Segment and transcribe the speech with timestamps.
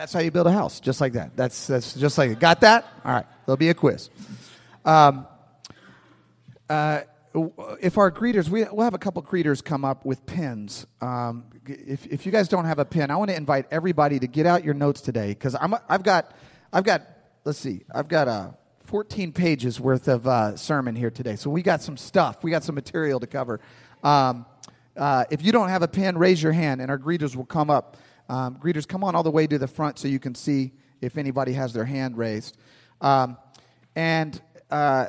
[0.00, 1.36] That's how you build a house, just like that.
[1.36, 2.40] That's, that's just like it.
[2.40, 2.86] Got that?
[3.04, 4.08] All right, there'll be a quiz.
[4.82, 5.26] Um,
[6.70, 7.02] uh,
[7.82, 10.86] if our greeters, we, we'll have a couple greeters come up with pens.
[11.02, 14.26] Um, if, if you guys don't have a pen, I want to invite everybody to
[14.26, 16.34] get out your notes today because I've got,
[16.72, 17.02] I've got,
[17.44, 18.52] let's see, I've got uh,
[18.84, 21.36] 14 pages worth of uh, sermon here today.
[21.36, 23.60] So we got some stuff, we got some material to cover.
[24.02, 24.46] Um,
[24.96, 27.68] uh, if you don't have a pen, raise your hand and our greeters will come
[27.68, 27.98] up.
[28.30, 31.18] Um, greeters, come on all the way to the front so you can see if
[31.18, 32.56] anybody has their hand raised.
[33.00, 33.36] Um,
[33.96, 34.40] and
[34.70, 35.06] uh,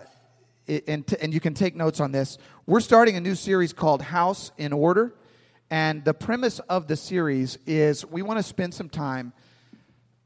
[0.67, 2.39] and, t- and you can take notes on this.
[2.65, 5.13] We're starting a new series called House in Order.
[5.69, 9.33] And the premise of the series is we want to spend some time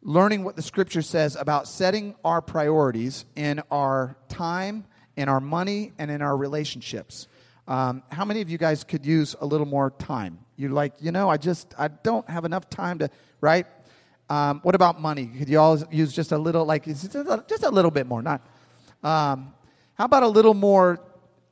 [0.01, 4.85] learning what the scripture says about setting our priorities in our time,
[5.17, 7.27] in our money, and in our relationships.
[7.67, 10.44] Um, how many of you guys could use a little more time?
[10.57, 13.09] You're like, you know, I just I don't have enough time to,
[13.41, 13.65] right?
[14.29, 15.27] Um, what about money?
[15.27, 17.13] Could you all use just a little, like just
[17.63, 18.21] a little bit more?
[18.21, 18.41] Not.
[19.03, 19.53] Um,
[19.93, 20.99] how about a little more,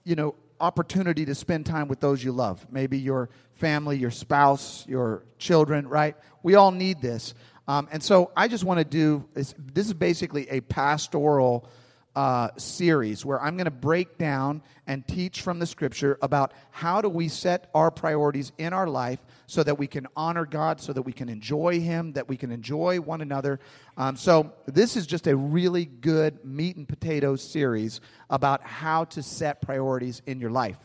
[0.03, 2.65] you know, opportunity to spend time with those you love?
[2.71, 6.15] Maybe your family, your spouse, your children, right?
[6.41, 7.35] We all need this.
[7.67, 11.69] Um, and so I just want to do this, this is basically a pastoral
[12.15, 17.01] uh, series where I'm going to break down and teach from the scripture about how
[17.01, 20.93] do we set our priorities in our life so that we can honor God, so
[20.93, 23.59] that we can enjoy Him, that we can enjoy one another.
[23.97, 29.23] Um, so, this is just a really good meat and potatoes series about how to
[29.23, 30.77] set priorities in your life.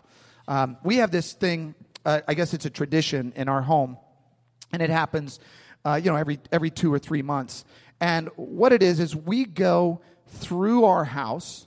[0.47, 1.75] Um, we have this thing,
[2.07, 3.99] uh, I guess it's a tradition in our home,
[4.73, 5.41] and it happens,
[5.85, 7.65] uh, you know, every, every two or three months.
[8.01, 11.67] And what it is, is we go through our house,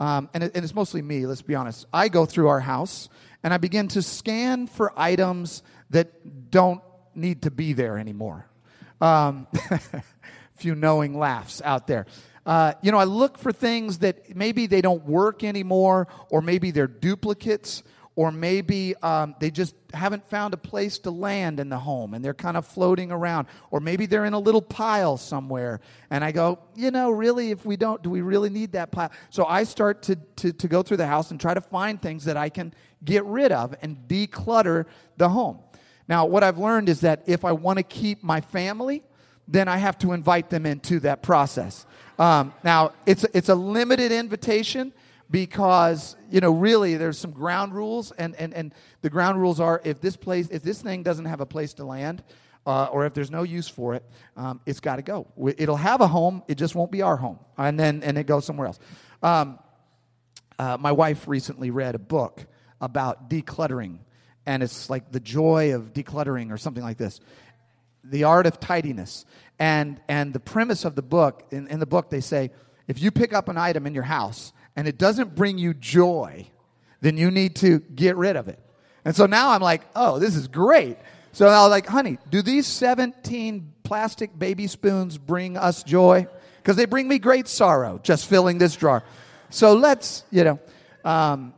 [0.00, 1.86] um, and, it, and it's mostly me, let's be honest.
[1.92, 3.08] I go through our house
[3.42, 6.82] and I begin to scan for items that don't
[7.14, 8.46] need to be there anymore.
[9.00, 9.80] Um, a
[10.56, 12.06] few knowing laughs out there.
[12.46, 16.70] Uh, you know, I look for things that maybe they don't work anymore, or maybe
[16.70, 17.82] they're duplicates,
[18.18, 22.24] or maybe um, they just haven't found a place to land in the home and
[22.24, 23.46] they're kind of floating around.
[23.70, 25.80] Or maybe they're in a little pile somewhere
[26.10, 29.12] and i go you know really if we don't do we really need that pile?
[29.30, 32.24] So i start to, to, to go through the house and try to find things
[32.24, 32.74] that i can
[33.04, 34.86] get rid of and declutter
[35.16, 35.60] the home.
[36.08, 39.04] Now what i've learned is that if i want to keep my family
[39.46, 41.86] then i have to invite them into that process.
[42.18, 44.92] Um, now it's, it's a limited invitation
[45.30, 49.80] because you know really there's some ground rules and, and, and the ground rules are
[49.84, 52.22] if this place if this thing doesn't have a place to land
[52.66, 54.04] uh, or if there's no use for it
[54.36, 57.38] um, it's got to go it'll have a home it just won't be our home
[57.56, 58.78] and then and it goes somewhere else.
[59.22, 59.58] Um,
[60.58, 62.46] uh, my wife recently read a book
[62.80, 63.98] about decluttering
[64.46, 67.20] and it's like the joy of decluttering or something like this.
[68.02, 69.26] The art of tidiness.
[69.58, 72.50] And and the premise of the book in, in the book they say
[72.86, 76.46] if you pick up an item in your house and it doesn't bring you joy,
[77.00, 78.60] then you need to get rid of it.
[79.04, 80.96] And so now I'm like, oh, this is great.
[81.32, 86.28] So I was like, honey, do these 17 plastic baby spoons bring us joy?
[86.58, 89.02] Because they bring me great sorrow just filling this drawer.
[89.50, 90.60] So let's, you know,
[91.04, 91.54] um,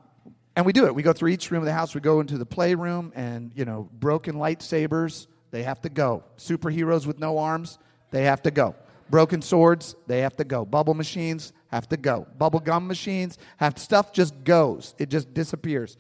[0.57, 0.95] and we do it.
[0.95, 1.95] We go through each room of the house.
[1.95, 6.25] We go into the playroom, and, you know, broken lightsabers, they have to go.
[6.39, 7.79] Superheroes with no arms,
[8.13, 8.77] they have to go.
[9.11, 10.65] Broken swords, they have to go.
[10.65, 12.27] Bubble machines have to go.
[12.39, 14.95] Bubble gum machines have stuff just goes.
[14.99, 15.97] It just disappears.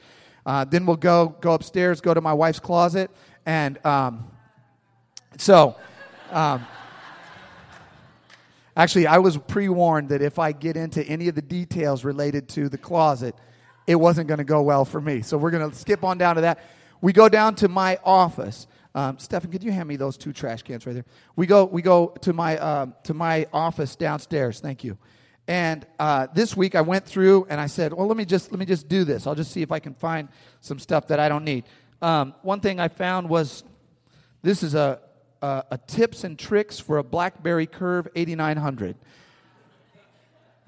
[0.47, 3.11] Uh, then we'll go go upstairs, go to my wife's closet,
[3.45, 4.31] and um,
[5.37, 5.77] so.
[6.31, 6.65] Um,
[8.77, 12.69] actually, I was pre-warned that if I get into any of the details related to
[12.69, 13.35] the closet,
[13.87, 15.23] it wasn't going to go well for me.
[15.23, 16.61] So we're going to skip on down to that.
[17.01, 18.69] We go down to my office.
[18.95, 21.05] Um, Stefan, could you hand me those two trash cans right there?
[21.37, 24.61] We go, we go to my, um, to my office downstairs.
[24.61, 24.99] Thank you.
[25.47, 28.61] And uh, this week I went through and I said, well, let me just let
[28.61, 29.27] me just do this.
[29.27, 30.29] I'll just see if I can find
[30.61, 31.65] some stuff that I don't need.
[32.01, 33.65] Um, one thing I found was
[34.43, 35.01] this is a,
[35.43, 38.97] a, a tips and tricks for a BlackBerry Curve 8900.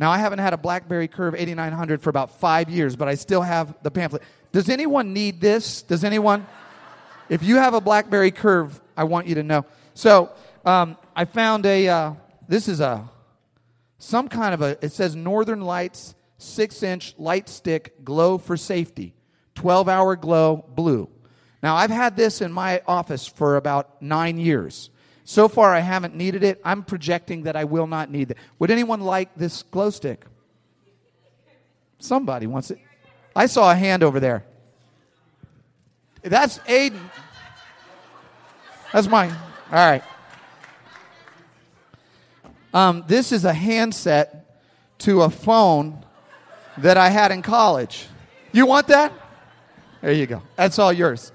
[0.00, 3.42] Now I haven't had a BlackBerry Curve 8900 for about five years, but I still
[3.42, 4.22] have the pamphlet.
[4.50, 5.82] Does anyone need this?
[5.82, 6.44] Does anyone?
[7.28, 9.64] If you have a BlackBerry Curve, I want you to know.
[9.94, 10.32] So
[10.64, 11.88] um, I found a.
[11.88, 12.12] Uh,
[12.48, 13.08] this is a
[13.98, 14.78] some kind of a.
[14.84, 19.14] It says Northern Lights six inch light stick glow for safety,
[19.54, 21.08] 12 hour glow blue.
[21.62, 24.90] Now I've had this in my office for about nine years.
[25.24, 26.60] So far I haven't needed it.
[26.64, 28.36] I'm projecting that I will not need it.
[28.58, 30.24] Would anyone like this glow stick?
[31.98, 32.78] Somebody wants it.
[33.34, 34.44] I saw a hand over there.
[36.22, 37.00] That's Aiden.
[38.92, 39.32] That's mine.
[39.70, 40.02] All right.
[42.74, 44.46] Um, this is a handset
[44.98, 46.04] to a phone
[46.78, 48.06] that I had in college.
[48.52, 49.12] You want that?
[50.00, 50.42] There you go.
[50.56, 51.32] That's all yours.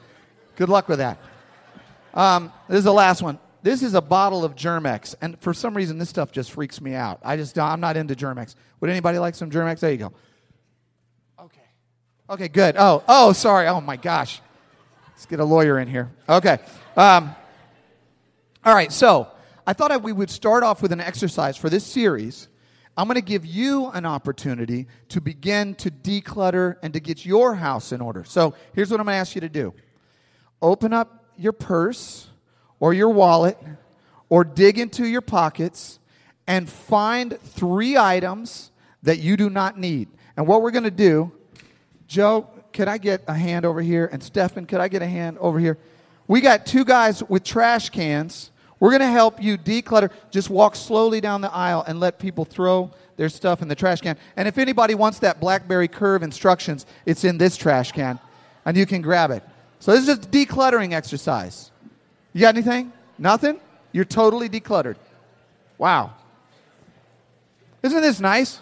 [0.55, 1.19] Good luck with that.
[2.13, 3.39] Um, this is the last one.
[3.61, 6.93] This is a bottle of Germ-X, and for some reason, this stuff just freaks me
[6.93, 7.19] out.
[7.23, 8.55] I just I'm not into Germ-X.
[8.79, 9.81] Would anybody like some Germ-X?
[9.81, 10.13] There you go.
[11.39, 11.61] Okay.
[12.29, 12.47] Okay.
[12.47, 12.75] Good.
[12.77, 13.03] Oh.
[13.07, 13.33] Oh.
[13.33, 13.67] Sorry.
[13.67, 14.41] Oh my gosh.
[15.17, 16.11] Let's get a lawyer in here.
[16.29, 16.59] Okay.
[16.95, 17.35] Um,
[18.63, 18.91] all right.
[18.91, 19.27] So
[19.65, 22.47] I thought we would start off with an exercise for this series.
[22.95, 27.55] I'm going to give you an opportunity to begin to declutter and to get your
[27.55, 28.25] house in order.
[28.25, 29.73] So here's what I'm going to ask you to do
[30.61, 32.27] open up your purse
[32.79, 33.57] or your wallet
[34.29, 35.97] or dig into your pockets
[36.45, 38.69] and find three items
[39.01, 40.09] that you do not need.
[40.37, 41.31] And what we're going to do,
[42.05, 44.07] Joe, could I get a hand over here?
[44.11, 45.79] And Stefan, could I get a hand over here?
[46.27, 48.51] We got two guys with trash cans.
[48.79, 50.11] We're going to help you declutter.
[50.29, 54.01] Just walk slowly down the aisle and let people throw their stuff in the trash
[54.01, 54.15] can.
[54.35, 58.19] And if anybody wants that Blackberry Curve instructions, it's in this trash can,
[58.63, 59.41] and you can grab it.
[59.79, 61.71] So this is just decluttering exercise.
[62.33, 62.93] You got anything?
[63.17, 63.59] Nothing?
[63.91, 64.97] You're totally decluttered.
[65.79, 66.13] Wow.
[67.81, 68.61] Isn't this nice?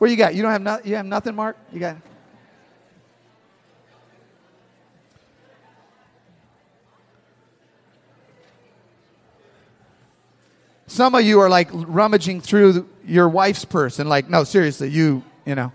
[0.00, 0.34] What you got?
[0.34, 1.58] You don't have no, you have nothing, Mark?
[1.70, 1.98] You got
[10.86, 15.22] Some of you are like rummaging through your wife's purse and like, no, seriously, you,
[15.44, 15.70] you know.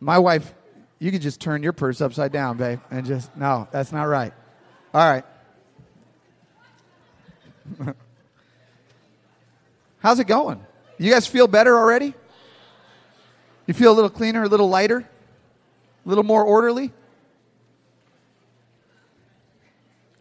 [0.00, 0.54] My wife,
[0.98, 4.32] you could just turn your purse upside down, babe, and just, no, that's not right.
[4.94, 5.24] All right.
[9.98, 10.64] How's it going?
[10.98, 12.14] You guys feel better already?
[13.66, 16.92] You feel a little cleaner, a little lighter, a little more orderly?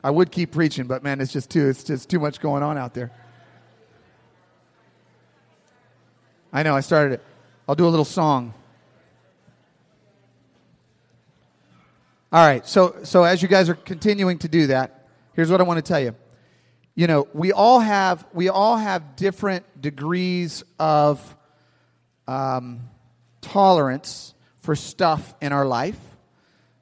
[0.04, 2.78] I would keep preaching, but man, it's just too it's just too much going on
[2.78, 3.12] out there.
[6.54, 7.24] I know, I started it.
[7.68, 8.54] I'll do a little song.
[12.32, 15.64] All right, so so as you guys are continuing to do that, here's what I
[15.64, 16.16] want to tell you.
[16.96, 21.36] You know, we all have we all have different degrees of
[22.26, 22.90] um,
[23.42, 26.00] tolerance for stuff in our life,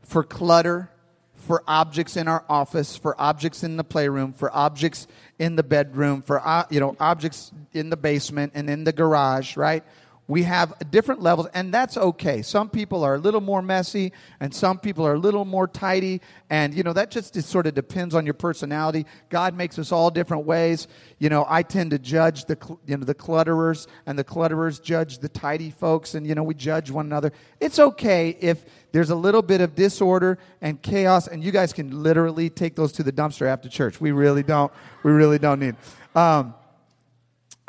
[0.03, 0.91] for clutter,
[1.33, 5.07] for objects in our office, for objects in the playroom, for objects
[5.39, 9.57] in the bedroom, for uh, you know objects in the basement and in the garage,
[9.57, 9.83] right?
[10.27, 12.41] We have different levels, and that's okay.
[12.43, 16.21] Some people are a little more messy, and some people are a little more tidy,
[16.49, 19.05] and you know that just sort of depends on your personality.
[19.27, 20.87] God makes us all different ways.
[21.19, 25.19] You know, I tend to judge the you know the clutterers, and the clutterers judge
[25.19, 27.33] the tidy folks, and you know we judge one another.
[27.59, 32.01] It's okay if there's a little bit of disorder and chaos, and you guys can
[32.01, 33.99] literally take those to the dumpster after church.
[33.99, 34.71] We really don't.
[35.03, 35.75] We really don't need.
[36.15, 36.53] Um,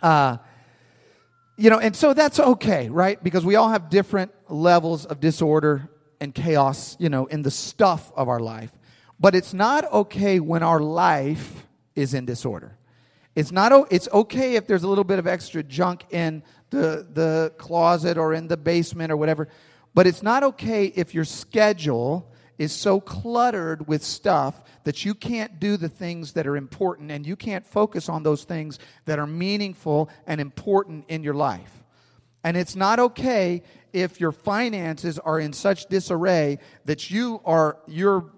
[0.00, 0.37] uh,
[1.56, 3.23] you know, and so that's okay, right?
[3.23, 5.89] Because we all have different levels of disorder
[6.21, 8.73] and chaos, you know, in the stuff of our life.
[9.21, 12.77] But it's not okay when our life is in disorder.
[13.35, 17.53] It's not it's okay if there's a little bit of extra junk in the the
[17.59, 19.49] closet or in the basement or whatever.
[19.95, 25.59] But it's not okay if your schedule is so cluttered with stuff that you can't
[25.59, 29.26] do the things that are important and you can't focus on those things that are
[29.26, 31.85] meaningful and important in your life.
[32.45, 33.62] And it's not okay
[33.93, 38.31] if your finances are in such disarray that you are you're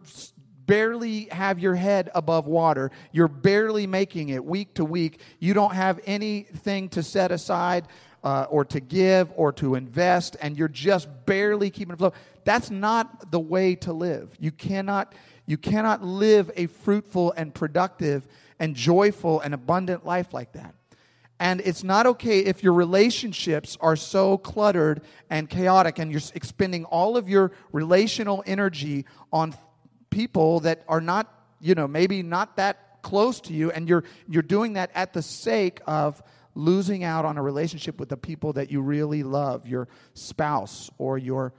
[0.67, 2.91] barely have your head above water.
[3.13, 5.21] You're barely making it week to week.
[5.39, 7.87] You don't have anything to set aside
[8.25, 12.15] uh, or to give or to invest, and you're just barely keeping afloat.
[12.45, 14.35] That's not the way to live.
[14.39, 15.15] You cannot,
[15.47, 18.27] you cannot live a fruitful and productive
[18.59, 20.75] and joyful and abundant life like that.
[21.39, 26.85] And it's not okay if your relationships are so cluttered and chaotic and you're expending
[26.87, 29.55] all of your relational energy on
[30.09, 31.31] people that are not,
[31.61, 35.23] you know, maybe not that close to you and you're you're doing that at the
[35.23, 36.21] sake of
[36.57, 41.19] losing out on a relationship with the people that you really love, your spouse or
[41.19, 41.53] your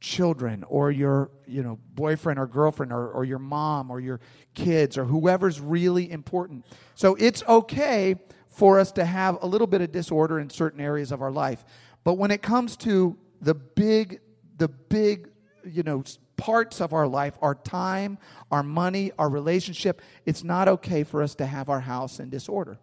[0.00, 4.20] children or your you know boyfriend or girlfriend or, or your mom or your
[4.54, 6.64] kids or whoever's really important.
[6.94, 11.10] So it's okay for us to have a little bit of disorder in certain areas
[11.10, 11.64] of our life.
[12.04, 14.20] But when it comes to the big
[14.56, 15.30] the big
[15.64, 16.04] you know
[16.36, 18.18] parts of our life our time
[18.50, 22.78] our money our relationship it's not okay for us to have our house in disorder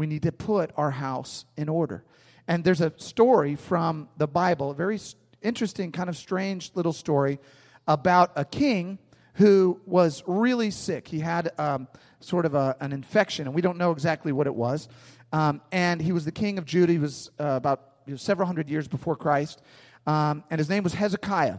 [0.00, 2.02] we need to put our house in order.
[2.48, 4.98] And there's a story from the Bible, a very
[5.42, 7.38] interesting, kind of strange little story
[7.86, 8.98] about a king
[9.34, 11.06] who was really sick.
[11.06, 11.86] He had um,
[12.18, 14.88] sort of a, an infection, and we don't know exactly what it was.
[15.32, 16.92] Um, and he was the king of Judah.
[16.92, 19.60] He was uh, about you know, several hundred years before Christ.
[20.06, 21.58] Um, and his name was Hezekiah.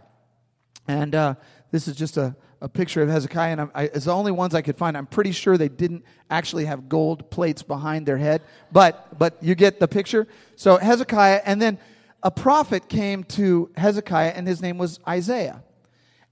[0.87, 1.35] And uh,
[1.71, 4.61] this is just a, a picture of Hezekiah, and I, it's the only ones I
[4.61, 4.95] could find.
[4.95, 9.55] I'm pretty sure they didn't actually have gold plates behind their head, but but you
[9.55, 10.27] get the picture.
[10.55, 11.79] So Hezekiah, and then
[12.21, 15.63] a prophet came to Hezekiah, and his name was Isaiah.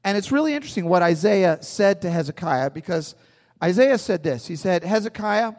[0.04, 3.16] And it's really interesting what Isaiah said to Hezekiah because
[3.62, 4.48] Isaiah said this.
[4.48, 5.54] He said, Hezekiah,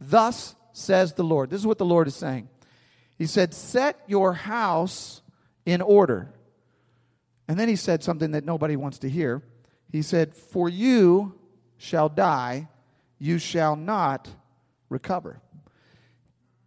[0.00, 1.50] thus says the Lord.
[1.50, 2.48] This is what the Lord is saying.
[3.18, 5.20] He said, Set your house
[5.66, 6.32] in order.
[7.48, 9.42] And then he said something that nobody wants to hear.
[9.90, 11.34] He said, For you
[11.76, 12.68] shall die,
[13.18, 14.28] you shall not
[14.88, 15.40] recover.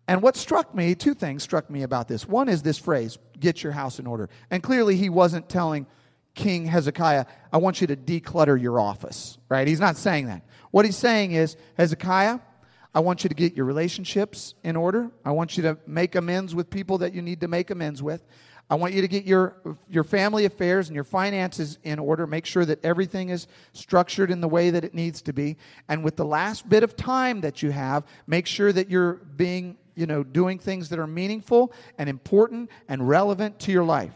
[0.08, 2.28] And what struck me, two things struck me about this.
[2.28, 4.30] One is this phrase, get your house in order.
[4.52, 5.88] And clearly he wasn't telling
[6.36, 9.68] King Hezekiah, I want you to declutter your office, right?
[9.68, 10.44] He's not saying that.
[10.70, 12.40] What he's saying is, Hezekiah,
[12.94, 15.10] I want you to get your relationships in order.
[15.24, 18.24] I want you to make amends with people that you need to make amends with.
[18.68, 19.58] I want you to get your,
[19.90, 22.26] your family affairs and your finances in order.
[22.26, 25.58] Make sure that everything is structured in the way that it needs to be.
[25.88, 29.78] And with the last bit of time that you have, make sure that you're being,
[29.94, 34.14] you know, doing things that are meaningful and important and relevant to your life.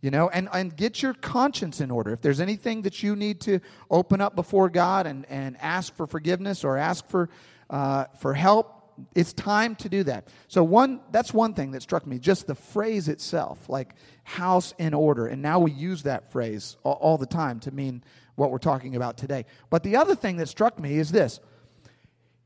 [0.00, 2.12] You know, and, and get your conscience in order.
[2.12, 3.60] If there's anything that you need to
[3.90, 7.28] open up before God and, and ask for forgiveness or ask for,
[7.68, 8.79] uh, for help,
[9.14, 10.28] it's time to do that.
[10.48, 14.94] So one that's one thing that struck me, just the phrase itself, like house in
[14.94, 15.26] order.
[15.26, 18.02] And now we use that phrase all, all the time to mean
[18.36, 19.44] what we're talking about today.
[19.68, 21.40] But the other thing that struck me is this.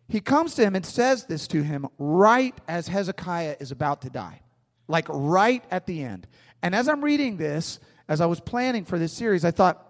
[0.09, 4.11] He comes to him and says this to him right as Hezekiah is about to
[4.11, 4.41] die.
[4.87, 6.27] Like right at the end.
[6.63, 9.87] And as I'm reading this, as I was planning for this series, I thought,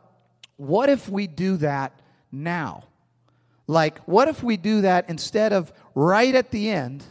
[0.56, 2.84] what if we do that now?
[3.66, 7.04] Like, what if we do that instead of right at the end?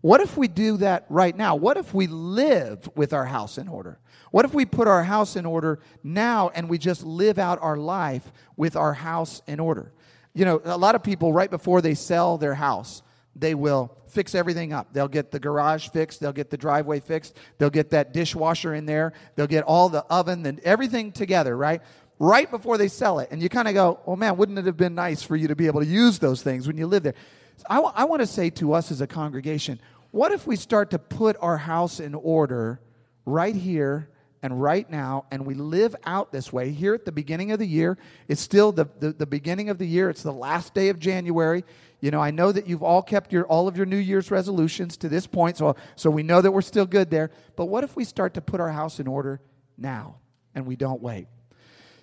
[0.00, 1.54] What if we do that right now?
[1.54, 3.98] What if we live with our house in order?
[4.32, 7.76] What if we put our house in order now and we just live out our
[7.76, 9.92] life with our house in order?
[10.34, 13.02] You know, a lot of people, right before they sell their house,
[13.36, 14.92] they will fix everything up.
[14.92, 18.86] They'll get the garage fixed, they'll get the driveway fixed, they'll get that dishwasher in
[18.86, 21.80] there, they'll get all the oven and everything together, right?
[22.22, 23.28] Right before they sell it.
[23.32, 25.56] And you kind of go, oh man, wouldn't it have been nice for you to
[25.56, 27.16] be able to use those things when you live there?
[27.56, 29.80] So I, w- I want to say to us as a congregation,
[30.12, 32.80] what if we start to put our house in order
[33.24, 34.08] right here
[34.40, 37.66] and right now, and we live out this way here at the beginning of the
[37.66, 37.98] year?
[38.28, 41.64] It's still the, the, the beginning of the year, it's the last day of January.
[42.00, 44.96] You know, I know that you've all kept your all of your New Year's resolutions
[44.98, 47.32] to this point, so so we know that we're still good there.
[47.56, 49.40] But what if we start to put our house in order
[49.76, 50.16] now
[50.54, 51.26] and we don't wait?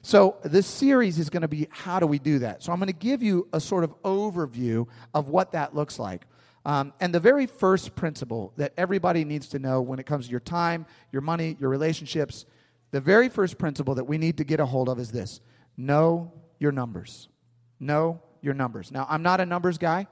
[0.01, 2.63] So, this series is going to be how do we do that?
[2.63, 6.25] So, I'm going to give you a sort of overview of what that looks like.
[6.65, 10.31] Um, and the very first principle that everybody needs to know when it comes to
[10.31, 12.45] your time, your money, your relationships,
[12.91, 15.41] the very first principle that we need to get a hold of is this
[15.77, 17.27] know your numbers.
[17.79, 18.91] Know your numbers.
[18.91, 20.07] Now, I'm not a numbers guy,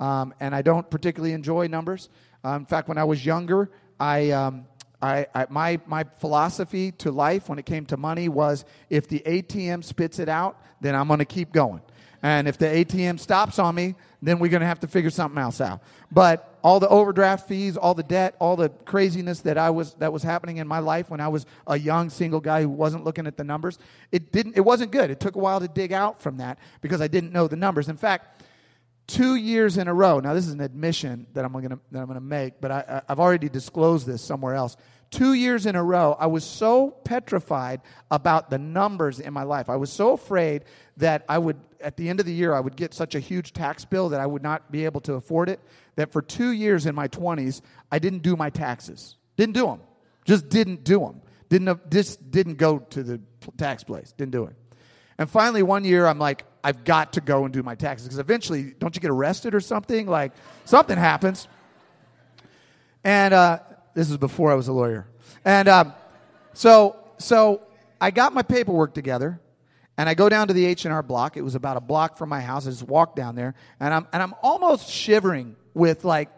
[0.00, 2.08] um, and I don't particularly enjoy numbers.
[2.44, 4.30] Uh, in fact, when I was younger, I.
[4.30, 4.66] Um,
[5.04, 9.20] I, I, my, my philosophy to life when it came to money was if the
[9.20, 11.82] ATM spits it out, then I'm going to keep going.
[12.22, 15.36] And if the ATM stops on me, then we're going to have to figure something
[15.36, 15.82] else out.
[16.10, 20.10] But all the overdraft fees, all the debt, all the craziness that I was that
[20.10, 23.26] was happening in my life when I was a young single guy who wasn't looking
[23.26, 23.78] at the numbers,
[24.10, 25.10] it didn't it wasn't good.
[25.10, 27.90] It took a while to dig out from that because I didn't know the numbers.
[27.90, 28.42] In fact,
[29.06, 30.20] two years in a row.
[30.20, 32.70] Now this is an admission that I'm going to that I'm going to make, but
[32.70, 34.76] I, I've already disclosed this somewhere else
[35.14, 37.80] two years in a row, I was so petrified
[38.10, 39.70] about the numbers in my life.
[39.70, 40.64] I was so afraid
[40.96, 43.52] that I would, at the end of the year, I would get such a huge
[43.52, 45.60] tax bill that I would not be able to afford it.
[45.94, 47.60] That for two years in my 20s,
[47.92, 49.16] I didn't do my taxes.
[49.36, 49.80] Didn't do them.
[50.24, 51.20] Just didn't do them.
[51.48, 53.20] Didn't, just didn't go to the
[53.56, 54.12] tax place.
[54.16, 54.56] Didn't do it.
[55.16, 58.18] And finally, one year, I'm like, I've got to go and do my taxes because
[58.18, 60.06] eventually, don't you get arrested or something?
[60.06, 60.32] Like,
[60.64, 61.46] something happens.
[63.04, 63.58] And uh,
[63.92, 65.06] this is before I was a lawyer.
[65.44, 65.92] And um,
[66.54, 67.60] so, so
[68.00, 69.38] I got my paperwork together,
[69.98, 71.36] and I go down to the H&R block.
[71.36, 72.66] It was about a block from my house.
[72.66, 76.30] I just walked down there, and I'm, and I'm almost shivering with, like,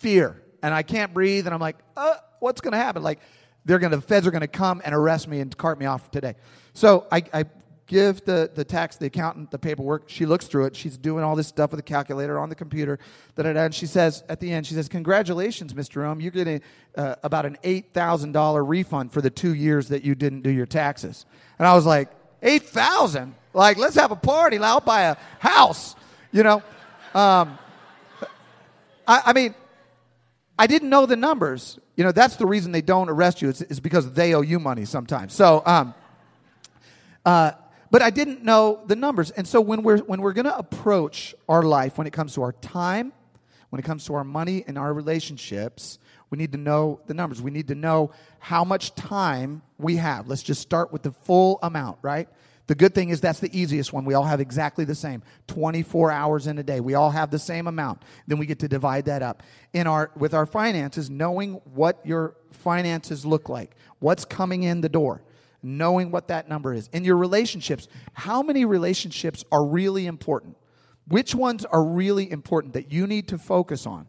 [0.00, 0.42] fear.
[0.60, 3.04] And I can't breathe, and I'm like, uh, what's going to happen?
[3.04, 3.20] Like,
[3.64, 5.86] they're going to, the feds are going to come and arrest me and cart me
[5.86, 6.34] off today.
[6.74, 7.44] So I, I
[7.86, 10.04] give the, the tax, the accountant, the paperwork.
[10.08, 10.76] She looks through it.
[10.76, 12.98] She's doing all this stuff with the calculator on the computer.
[13.34, 13.64] Da-da-da.
[13.64, 16.04] And she says, at the end, she says, Congratulations, Mr.
[16.04, 16.20] Ohm.
[16.20, 16.62] You're getting
[16.96, 21.26] uh, about an $8,000 refund for the two years that you didn't do your taxes.
[21.58, 22.08] And I was like,
[22.42, 24.58] 8000 Like, let's have a party.
[24.58, 25.94] I'll buy a house,
[26.32, 26.62] you know.
[27.14, 27.58] Um,
[29.06, 29.54] I, I mean,
[30.58, 31.78] I didn't know the numbers.
[31.96, 33.48] You know, that's the reason they don't arrest you.
[33.48, 35.34] It's, it's because they owe you money sometimes.
[35.34, 35.94] So, um,
[37.24, 37.52] uh,
[37.92, 39.32] but I didn't know the numbers.
[39.32, 42.42] And so when we're, when we're going to approach our life, when it comes to
[42.42, 43.12] our time,
[43.68, 45.98] when it comes to our money and our relationships,
[46.30, 47.42] we need to know the numbers.
[47.42, 50.26] We need to know how much time we have.
[50.26, 52.30] Let's just start with the full amount, right?
[52.66, 54.06] The good thing is that's the easiest one.
[54.06, 56.80] We all have exactly the same 24 hours in a day.
[56.80, 58.04] We all have the same amount.
[58.26, 59.42] Then we get to divide that up.
[59.74, 64.88] In our, with our finances, knowing what your finances look like, what's coming in the
[64.88, 65.20] door,
[65.62, 66.88] knowing what that number is.
[66.92, 70.56] In your relationships, how many relationships are really important?
[71.08, 74.06] Which ones are really important that you need to focus on?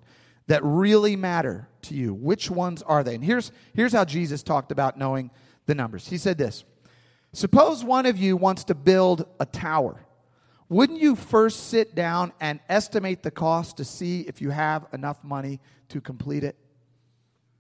[0.48, 2.14] that really matter to you.
[2.14, 3.16] Which ones are they?
[3.16, 5.32] And here's, here's how Jesus talked about knowing
[5.66, 6.08] the numbers.
[6.08, 6.64] He said this
[7.32, 10.06] Suppose one of you wants to build a tower.
[10.70, 15.24] Wouldn't you first sit down and estimate the cost to see if you have enough
[15.24, 16.56] money to complete it?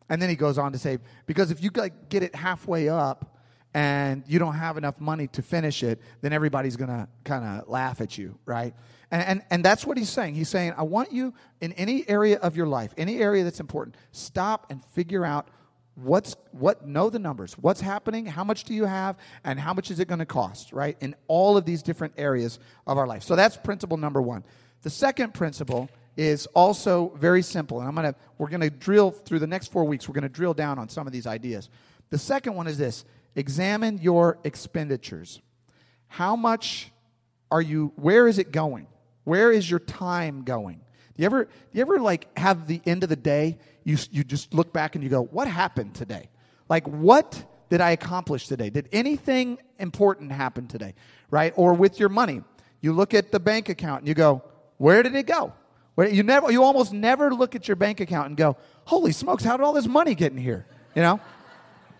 [0.09, 3.32] And then he goes on to say, because if you get it halfway up
[3.73, 7.67] and you don't have enough money to finish it, then everybody's going to kind of
[7.67, 8.73] laugh at you, right?
[9.09, 10.35] And, and, and that's what he's saying.
[10.35, 13.95] He's saying, I want you in any area of your life, any area that's important,
[14.11, 15.47] stop and figure out
[15.95, 19.91] what's what know the numbers what's happening how much do you have and how much
[19.91, 23.21] is it going to cost right in all of these different areas of our life
[23.21, 24.43] so that's principle number one
[24.81, 25.87] the second principle
[26.17, 29.71] is also very simple and i'm going to we're going to drill through the next
[29.71, 31.69] four weeks we're going to drill down on some of these ideas
[32.09, 35.41] the second one is this examine your expenditures
[36.07, 36.91] how much
[37.49, 38.87] are you where is it going
[39.23, 40.81] where is your time going?
[41.15, 44.23] Do you ever, do you ever like have the end of the day, you, you
[44.23, 46.29] just look back and you go, what happened today?
[46.69, 48.69] Like, what did I accomplish today?
[48.69, 50.95] Did anything important happen today?
[51.29, 51.53] Right?
[51.55, 52.41] Or with your money,
[52.81, 54.43] you look at the bank account and you go,
[54.77, 55.53] where did it go?
[55.95, 59.43] Where, you, never, you almost never look at your bank account and go, holy smokes,
[59.43, 60.65] how did all this money get in here?
[60.95, 61.19] You know?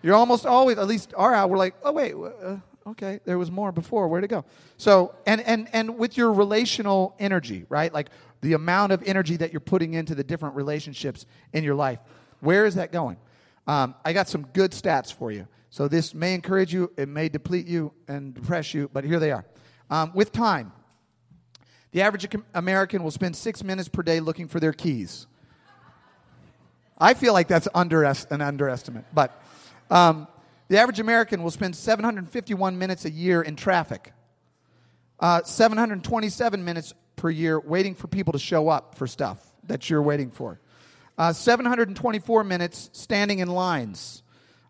[0.04, 3.50] You're almost always, at least our hour, we're like, oh, wait, uh, okay, there was
[3.50, 4.06] more before.
[4.06, 4.44] Where'd it go?
[4.76, 7.90] So, and, and, and with your relational energy, right?
[7.90, 8.10] Like
[8.42, 12.00] the amount of energy that you're putting into the different relationships in your life,
[12.40, 13.16] where is that going?
[13.66, 15.48] Um, I got some good stats for you.
[15.70, 19.32] So this may encourage you, it may deplete you and depress you, but here they
[19.32, 19.46] are.
[19.88, 20.70] Um, with time,
[21.92, 25.26] the average American will spend six minutes per day looking for their keys.
[26.98, 29.40] I feel like that's under an underestimate, but
[29.94, 30.26] um,
[30.66, 34.12] the average American will spend 751 minutes a year in traffic,
[35.20, 40.02] uh, 727 minutes per year waiting for people to show up for stuff that you're
[40.02, 40.60] waiting for,
[41.16, 44.24] uh, 724 minutes standing in lines,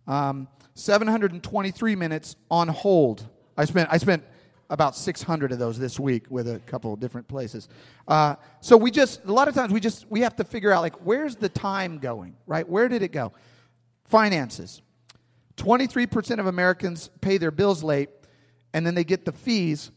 [0.06, 3.26] um, 723 minutes on hold.
[3.56, 4.24] I spent, I spent
[4.68, 7.70] about 600 of those this week with a couple of different places.
[8.06, 10.82] Uh, so we just, a lot of times we just, we have to figure out
[10.82, 12.68] like, where's the time going, right?
[12.68, 13.32] Where did it go?
[14.04, 14.82] Finances.
[15.56, 18.10] 23% of Americans pay their bills late
[18.72, 19.90] and then they get the fees,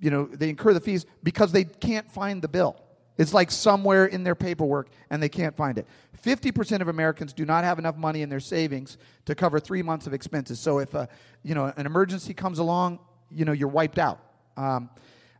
[0.00, 2.76] you know, they incur the fees because they can't find the bill.
[3.18, 5.86] It's like somewhere in their paperwork and they can't find it.
[6.24, 8.96] 50% of Americans do not have enough money in their savings
[9.26, 10.58] to cover 3 months of expenses.
[10.58, 11.08] So if a,
[11.42, 14.18] you know, an emergency comes along, you know, you're wiped out.
[14.56, 14.88] Um,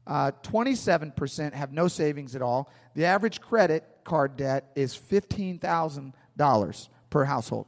[0.06, 2.70] uh, 27% have no savings at all.
[2.94, 7.66] The average credit card debt is $15,000 per household.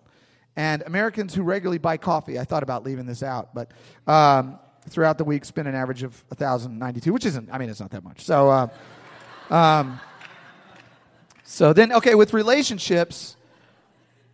[0.56, 3.72] And Americans who regularly buy coffee, I thought about leaving this out, but
[4.06, 7.90] um, throughout the week spend an average of 1,092, which isn't, I mean, it's not
[7.90, 8.24] that much.
[8.24, 8.68] So, uh,
[9.50, 10.00] um,
[11.42, 13.36] so then, okay, with relationships,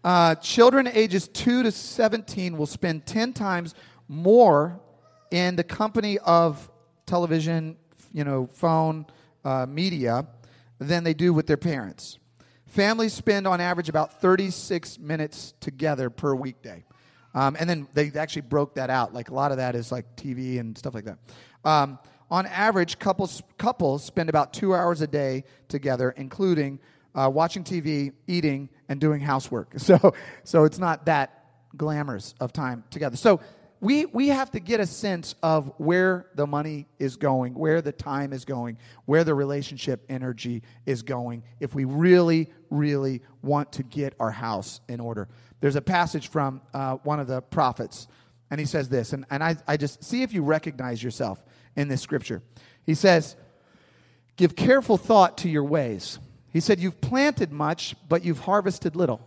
[0.05, 3.75] uh, children ages 2 to 17 will spend 10 times
[4.09, 4.79] more
[5.31, 6.71] in the company of
[7.07, 7.77] television,
[8.13, 9.07] you know, phone,
[9.45, 10.27] uh, media
[10.79, 12.20] than they do with their parents.
[12.71, 16.85] Families spend on average about 36 minutes together per weekday.
[17.35, 19.13] Um, and then they actually broke that out.
[19.13, 21.19] Like a lot of that is like TV and stuff like that.
[21.65, 21.99] Um,
[22.31, 26.79] on average, couples, couples spend about two hours a day together, including
[27.13, 29.75] uh, watching TV, eating, and doing housework.
[29.79, 31.45] So, so it's not that
[31.77, 33.17] glamorous of time together.
[33.17, 33.41] So
[33.81, 37.93] we, we have to get a sense of where the money is going, where the
[37.93, 43.83] time is going, where the relationship energy is going, if we really, really want to
[43.83, 45.29] get our house in order.
[45.61, 48.07] There's a passage from uh, one of the prophets,
[48.51, 51.43] and he says this, and, and I, I just see if you recognize yourself
[51.75, 52.43] in this scripture.
[52.85, 53.37] He says,
[54.37, 56.19] Give careful thought to your ways.
[56.51, 59.21] He said, You've planted much, but you've harvested little.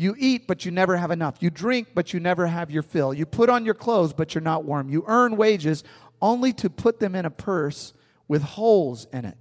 [0.00, 1.36] You eat, but you never have enough.
[1.40, 3.12] You drink, but you never have your fill.
[3.12, 4.88] You put on your clothes, but you're not warm.
[4.88, 5.84] You earn wages,
[6.22, 7.92] only to put them in a purse
[8.26, 9.36] with holes in it.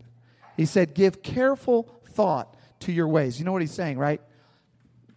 [0.58, 3.40] He said, Give careful thought to your ways.
[3.40, 4.20] You know what he's saying, right?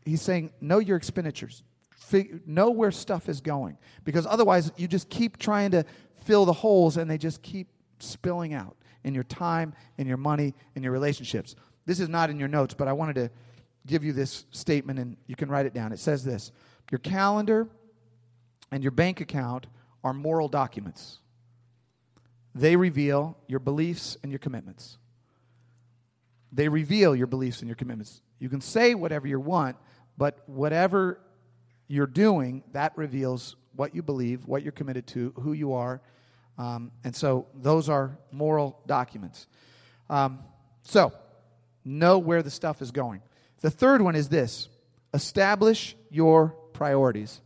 [0.05, 3.79] He's saying, Know your expenditures, Fig- know where stuff is going.
[4.05, 5.85] Because otherwise, you just keep trying to
[6.25, 7.67] fill the holes and they just keep
[7.99, 11.57] spilling out in your time, in your money, in your relationships.
[11.85, 13.31] This is not in your notes, but I wanted to
[13.87, 15.93] give you this statement and you can write it down.
[15.93, 16.53] It says this
[16.91, 17.69] Your calendar
[18.71, 19.67] and your bank account
[20.05, 21.19] are moral documents,
[22.55, 24.99] they reveal your beliefs and your commitments.
[26.55, 28.21] They reveal your beliefs and your commitments.
[28.39, 29.77] You can say whatever you want,
[30.19, 31.19] but whatever
[31.89, 36.03] you're doing, that reveals what you believe, what you're committed to, who you are.
[36.59, 39.47] Um, and so those are moral documents.
[40.11, 40.41] Um,
[40.83, 41.13] so,
[41.85, 43.23] know where the stuff is going.
[43.63, 44.69] The third one is this
[45.15, 47.41] establish your priorities.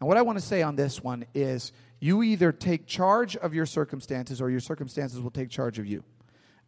[0.00, 3.54] And what I want to say on this one is you either take charge of
[3.54, 6.04] your circumstances or your circumstances will take charge of you.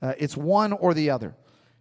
[0.03, 1.35] Uh, it's one or the other.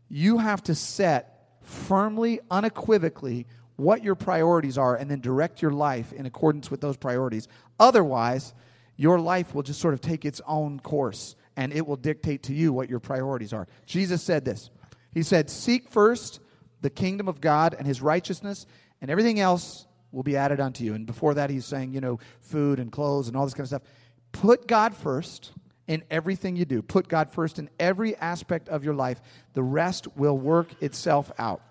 [0.09, 6.11] You have to set firmly, unequivocally, what your priorities are and then direct your life
[6.13, 7.47] in accordance with those priorities.
[7.79, 8.53] Otherwise,
[8.95, 12.53] your life will just sort of take its own course and it will dictate to
[12.53, 13.67] you what your priorities are.
[13.85, 14.69] Jesus said this
[15.13, 16.41] He said, Seek first
[16.81, 18.65] the kingdom of God and his righteousness,
[19.01, 20.93] and everything else will be added unto you.
[20.93, 23.67] And before that, he's saying, you know, food and clothes and all this kind of
[23.67, 23.83] stuff.
[24.31, 25.51] Put God first
[25.87, 26.81] in everything you do.
[26.81, 29.21] Put God first in every aspect of your life.
[29.53, 31.61] The rest will work itself out.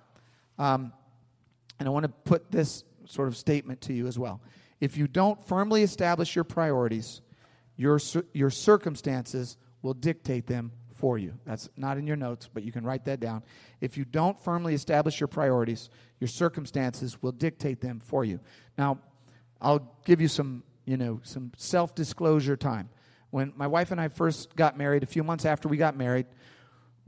[0.59, 0.93] Um,
[1.79, 4.41] and I want to put this sort of statement to you as well.
[4.81, 7.21] If you don't firmly establish your priorities,
[7.77, 8.01] your,
[8.33, 11.35] your circumstances will dictate them for you.
[11.45, 13.43] That's not in your notes, but you can write that down.
[13.81, 18.41] If you don't firmly establish your priorities, your circumstances will dictate them for you.
[18.79, 18.99] Now,
[19.61, 22.89] I'll give you some, you know, some self-disclosure time.
[23.31, 26.27] When my wife and I first got married, a few months after we got married,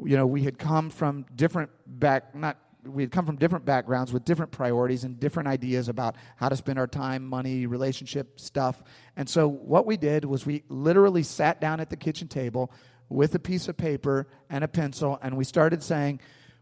[0.04, 4.12] you know, we had come from different back not we had come from different backgrounds
[4.12, 8.82] with different priorities and different ideas about how to spend our time, money, relationship stuff.
[9.16, 12.72] And so what we did was we literally sat down at the kitchen table
[13.08, 16.20] with a piece of paper and a pencil, and we started saying,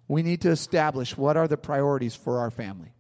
[0.08, 2.92] we need to establish what are the priorities for our family.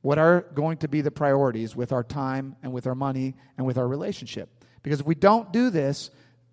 [0.00, 3.66] What are going to be the priorities with our time and with our money and
[3.66, 4.48] with our relationship?
[4.82, 6.10] Because if we don't do this,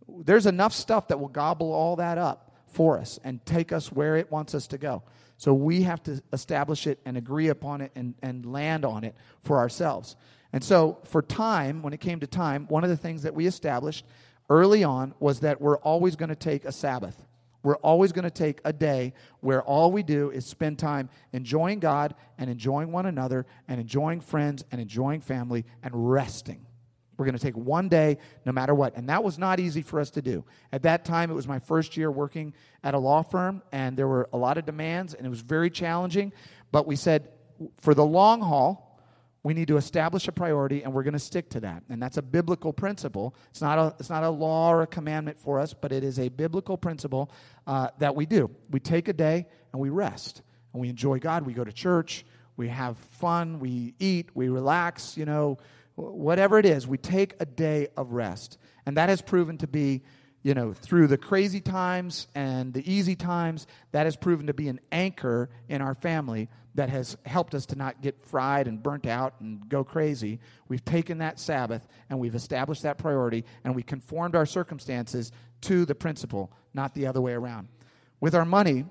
[0.07, 4.15] there's enough stuff that will gobble all that up for us and take us where
[4.15, 5.03] it wants us to go.
[5.37, 9.15] So we have to establish it and agree upon it and, and land on it
[9.43, 10.15] for ourselves.
[10.53, 13.45] And so, for time, when it came to time, one of the things that we
[13.45, 14.05] established
[14.49, 17.25] early on was that we're always going to take a Sabbath.
[17.63, 21.79] We're always going to take a day where all we do is spend time enjoying
[21.79, 26.65] God and enjoying one another and enjoying friends and enjoying family and resting.
[27.17, 28.95] We're going to take one day no matter what.
[28.95, 30.45] And that was not easy for us to do.
[30.71, 32.53] At that time, it was my first year working
[32.83, 35.69] at a law firm, and there were a lot of demands, and it was very
[35.69, 36.33] challenging.
[36.71, 37.29] But we said,
[37.77, 38.84] for the long haul,
[39.45, 41.83] we need to establish a priority and we're going to stick to that.
[41.87, 43.35] And that's a biblical principle.
[43.51, 46.17] It's not a, it's not a law or a commandment for us but it is
[46.17, 47.29] a biblical principle
[47.67, 48.49] uh, that we do.
[48.71, 50.41] We take a day and we rest
[50.73, 51.45] and we enjoy god.
[51.45, 52.25] We go to church.
[52.57, 53.59] We have fun.
[53.59, 54.29] We eat.
[54.33, 55.59] We relax you know
[55.93, 58.57] whatever it is we take a day of rest.
[58.87, 60.01] And that has proven to be
[60.41, 64.69] you know through the crazy times and the easy times that has proven to be
[64.69, 69.07] an anchor in our family that has helped us to not get fried and burnt
[69.07, 70.39] out and go crazy.
[70.67, 75.85] We've taken that Sabbath and we've established that priority and we conformed our circumstances to
[75.85, 77.69] the principle, not the other way around.
[78.19, 78.85] With our money,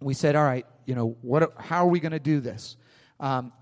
[0.00, 2.76] we said, all right, you know, what, how are we going to do this?
[3.20, 3.52] Um,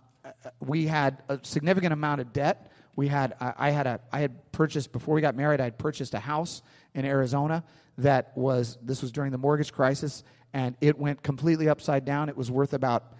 [0.60, 2.72] we had a significant amount of debt.
[2.96, 5.60] We had, I had a, I had purchased before we got married.
[5.60, 6.62] I had purchased a house
[6.94, 7.64] in Arizona
[7.98, 8.78] that was.
[8.82, 12.28] This was during the mortgage crisis, and it went completely upside down.
[12.28, 13.12] It was worth about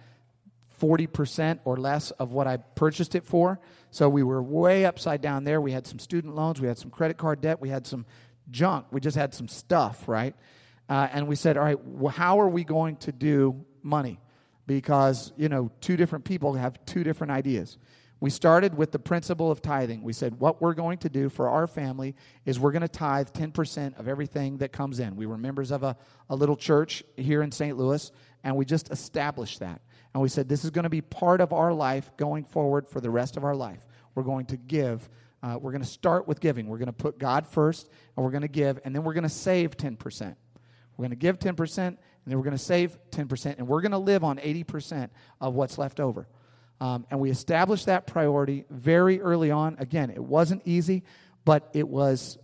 [0.79, 3.59] 40% or less of what I purchased it for.
[3.91, 5.61] So we were way upside down there.
[5.61, 8.05] We had some student loans, we had some credit card debt, we had some
[8.51, 10.35] junk, we just had some stuff, right?
[10.89, 14.19] Uh, and we said, all right, well, how are we going to do money?
[14.65, 17.77] Because, you know, two different people have two different ideas.
[18.19, 20.01] We started with the principle of tithing.
[20.01, 23.29] We said, what we're going to do for our family is we're going to tithe
[23.29, 25.15] 10% of everything that comes in.
[25.15, 25.95] We were members of a,
[26.29, 27.77] a little church here in St.
[27.77, 28.11] Louis,
[28.43, 29.81] and we just established that.
[30.13, 32.99] And we said, this is going to be part of our life going forward for
[33.01, 33.85] the rest of our life.
[34.15, 35.07] We're going to give.
[35.43, 36.67] Uh, we're going to start with giving.
[36.67, 39.23] We're going to put God first, and we're going to give, and then we're going
[39.23, 40.35] to save 10%.
[40.97, 43.91] We're going to give 10%, and then we're going to save 10%, and we're going
[43.91, 46.27] to live on 80% of what's left over.
[46.81, 49.77] Um, and we established that priority very early on.
[49.79, 51.03] Again, it wasn't easy,
[51.45, 52.37] but it was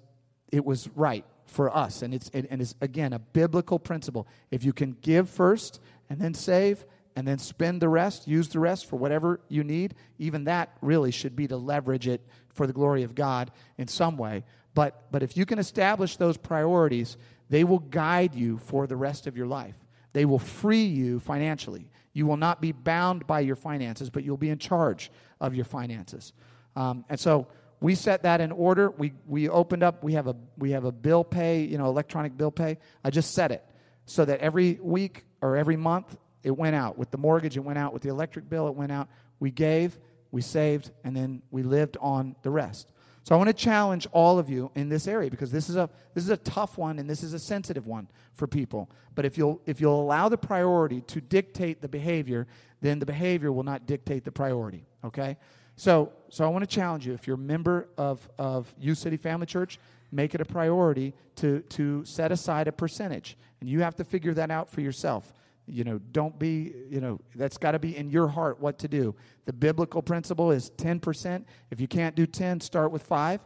[0.51, 2.03] it was right for us.
[2.03, 4.27] And it's, and it's, again, a biblical principle.
[4.51, 8.59] If you can give first and then save and then spend the rest, use the
[8.59, 12.21] rest for whatever you need, even that really should be to leverage it
[12.53, 14.43] for the glory of God in some way.
[14.73, 17.17] But, but if you can establish those priorities,
[17.49, 19.75] they will guide you for the rest of your life.
[20.13, 21.89] They will free you financially.
[22.13, 25.65] You will not be bound by your finances, but you'll be in charge of your
[25.65, 26.33] finances.
[26.75, 27.47] Um, and so
[27.81, 28.91] we set that in order.
[28.91, 32.37] We, we opened up, we have, a, we have a bill pay, you know, electronic
[32.37, 32.77] bill pay.
[33.03, 33.63] I just set it
[34.05, 36.97] so that every week or every month it went out.
[36.97, 37.93] With the mortgage, it went out.
[37.93, 39.07] With the electric bill, it went out.
[39.39, 39.97] We gave,
[40.31, 42.87] we saved, and then we lived on the rest.
[43.23, 45.89] So I want to challenge all of you in this area because this is a
[46.13, 48.91] this is a tough one and this is a sensitive one for people.
[49.15, 52.47] But if you'll if you'll allow the priority to dictate the behavior,
[52.81, 54.85] then the behavior will not dictate the priority.
[55.05, 55.37] Okay?
[55.77, 57.13] So so I want to challenge you.
[57.13, 59.79] If you're a member of of U City Family Church,
[60.11, 64.33] make it a priority to to set aside a percentage, and you have to figure
[64.33, 65.31] that out for yourself
[65.65, 68.87] you know don't be you know that's got to be in your heart what to
[68.87, 69.15] do.
[69.45, 73.45] The biblical principle is 10% if you can't do 10 start with 5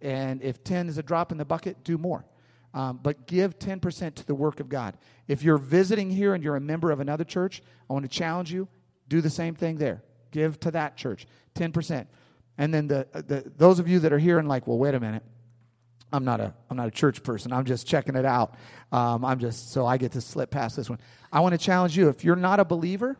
[0.00, 2.24] and if 10 is a drop in the bucket do more.
[2.74, 4.98] Um, but give 10% to the work of god.
[5.26, 8.52] If you're visiting here and you're a member of another church i want to challenge
[8.52, 8.68] you
[9.08, 10.02] do the same thing there.
[10.30, 12.06] Give to that church 10%
[12.58, 15.00] and then the, the those of you that are here and like well wait a
[15.00, 15.22] minute
[16.12, 17.52] I'm not a I'm not a church person.
[17.52, 18.54] I'm just checking it out.
[18.92, 20.98] Um, I'm just so I get to slip past this one.
[21.32, 22.08] I want to challenge you.
[22.08, 23.16] If you're not a believer,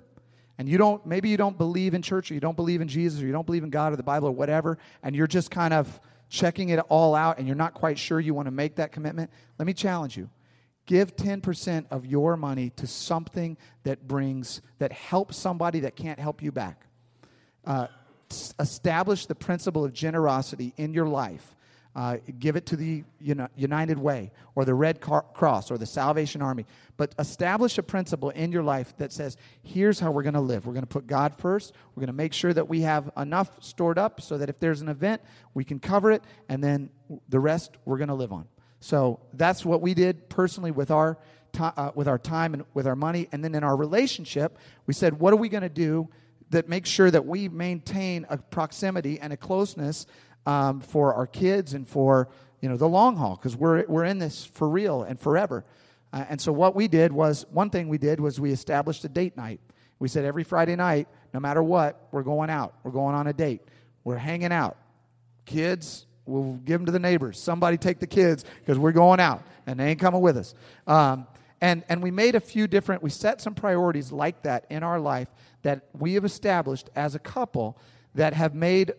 [0.57, 3.21] and you don't maybe you don't believe in church, or you don't believe in Jesus,
[3.21, 5.75] or you don't believe in God or the Bible or whatever, and you're just kind
[5.75, 8.93] of checking it all out, and you're not quite sure you want to make that
[8.93, 9.31] commitment.
[9.59, 10.31] Let me challenge you.
[10.87, 16.43] Give 10% of your money to something that brings that helps somebody that can't help
[16.43, 16.87] you back.
[17.67, 17.89] Uh,
[18.59, 21.55] establish the principle of generosity in your life
[21.97, 26.67] uh, give it to the United Way or the Red Cross or the Salvation Army.
[26.97, 30.67] But establish a principle in your life that says, here's how we're going to live.
[30.67, 31.73] We're going to put God first.
[31.95, 34.81] We're going to make sure that we have enough stored up so that if there's
[34.81, 35.23] an event,
[35.55, 36.23] we can cover it.
[36.49, 36.91] And then
[37.29, 38.47] the rest we're going to live on.
[38.81, 41.19] So that's what we did personally with our,
[41.59, 43.29] uh, with our time and with our money.
[43.33, 46.09] And then in our relationship, we said, what are we going to do
[46.51, 50.07] that makes sure that we maintain a proximity and a closeness
[50.49, 52.29] um, for our kids and for
[52.63, 55.65] you know the long haul because we're we're in this for real and forever.
[56.11, 59.09] Uh, and so what we did was one thing we did was we established a
[59.11, 59.61] date night.
[59.99, 62.75] We said every Friday night, no matter what, we're going out.
[62.83, 63.61] We're going on a date.
[64.05, 64.79] We're hanging out.
[65.45, 67.39] Kids, we'll give them to the neighbors.
[67.39, 70.55] Somebody take the kids because we're going out and they ain't coming with us.
[70.87, 71.27] Um,
[71.61, 74.99] and, and we made a few different, we set some priorities like that in our
[74.99, 75.29] life
[75.63, 77.77] that we have established as a couple
[78.15, 78.93] that have made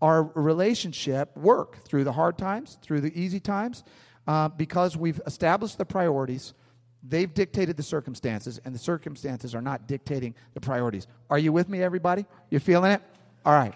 [0.00, 3.84] our relationship work through the hard times, through the easy times,
[4.26, 6.54] uh, because we've established the priorities.
[7.02, 11.06] They've dictated the circumstances, and the circumstances are not dictating the priorities.
[11.30, 12.26] Are you with me, everybody?
[12.50, 13.02] You feeling it?
[13.44, 13.74] All right.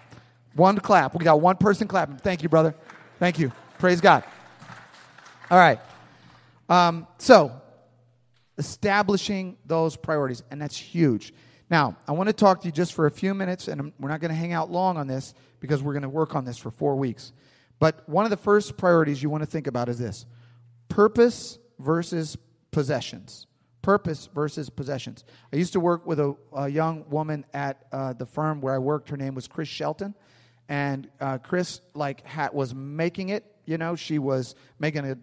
[0.55, 1.15] One clap.
[1.15, 2.17] We got one person clapping.
[2.17, 2.73] Thank you, brother.
[3.19, 3.51] Thank you.
[3.77, 4.23] Praise God.
[5.51, 5.79] All right.
[6.67, 7.59] Um, so,
[8.57, 11.33] establishing those priorities, and that's huge.
[11.69, 14.21] Now, I want to talk to you just for a few minutes, and we're not
[14.21, 16.71] going to hang out long on this because we're going to work on this for
[16.71, 17.33] four weeks.
[17.79, 20.25] But one of the first priorities you want to think about is this
[20.89, 22.37] purpose versus
[22.71, 23.47] possessions.
[23.81, 25.23] Purpose versus possessions.
[25.53, 28.77] I used to work with a, a young woman at uh, the firm where I
[28.77, 29.09] worked.
[29.09, 30.13] Her name was Chris Shelton.
[30.67, 33.45] And uh, Chris, like, ha- was making it.
[33.65, 35.17] You know, she was making a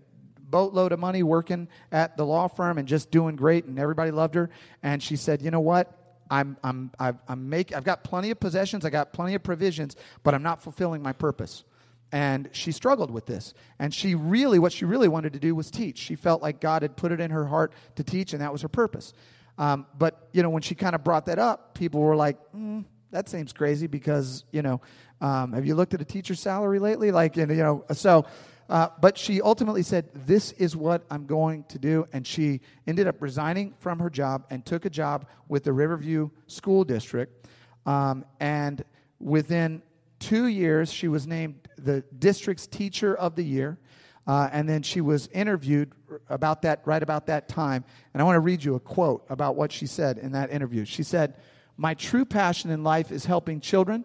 [0.49, 4.35] boatload of money working at the law firm and just doing great, and everybody loved
[4.35, 4.51] her.
[4.83, 6.06] And she said, You know what?
[6.31, 9.97] I'm, I'm, I've, I'm make, I've got plenty of possessions, I got plenty of provisions,
[10.23, 11.65] but I'm not fulfilling my purpose.
[12.13, 13.53] And she struggled with this.
[13.79, 15.99] And she really, what she really wanted to do was teach.
[15.99, 18.63] She felt like God had put it in her heart to teach, and that was
[18.63, 19.13] her purpose.
[19.59, 22.85] Um, but, you know, when she kind of brought that up, people were like, mm,
[23.11, 24.81] that seems crazy because, you know,
[25.21, 27.11] um, have you looked at a teacher's salary lately?
[27.11, 28.27] Like, you know, so
[28.69, 32.07] uh, but she ultimately said, This is what I'm going to do.
[32.13, 36.31] And she ended up resigning from her job and took a job with the Riverview
[36.47, 37.47] School District.
[37.85, 38.85] Um, and
[39.21, 39.83] within
[40.19, 43.79] two years, she was named the district's Teacher of the Year.
[44.27, 45.93] Uh, and then she was interviewed
[46.29, 47.85] about that, right about that time.
[48.13, 50.85] And I want to read you a quote about what she said in that interview.
[50.85, 51.37] She said,
[51.77, 54.05] My true passion in life is helping children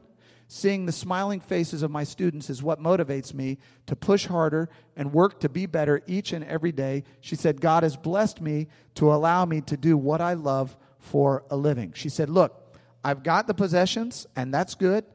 [0.53, 5.13] Seeing the smiling faces of my students is what motivates me to push harder and
[5.13, 7.05] work to be better each and every day.
[7.21, 11.45] She said, God has blessed me to allow me to do what I love for
[11.49, 11.93] a living.
[11.93, 15.05] She said, Look, I've got the possessions, and that's good,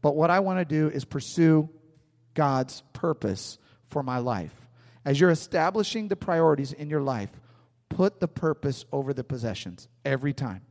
[0.00, 1.68] but what I want to do is pursue
[2.32, 4.66] God's purpose for my life.
[5.04, 7.38] as you're establishing the priorities in your life,
[7.90, 10.62] put the purpose over the possessions every time.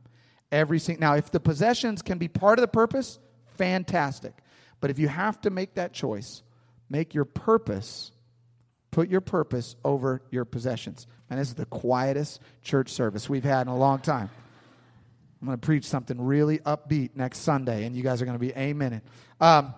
[0.50, 3.20] Every single now, if the possessions can be part of the purpose,
[3.56, 4.34] fantastic.
[4.80, 6.42] But if you have to make that choice,
[6.88, 8.12] make your purpose,
[8.90, 11.06] put your purpose over your possessions.
[11.30, 14.30] And this is the quietest church service we've had in a long time.
[15.40, 18.44] I'm going to preach something really upbeat next Sunday, and you guys are going to
[18.44, 19.02] be amen.
[19.40, 19.74] Um,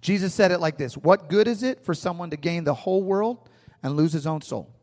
[0.00, 3.02] Jesus said it like this What good is it for someone to gain the whole
[3.02, 3.48] world
[3.82, 4.74] and lose his own soul?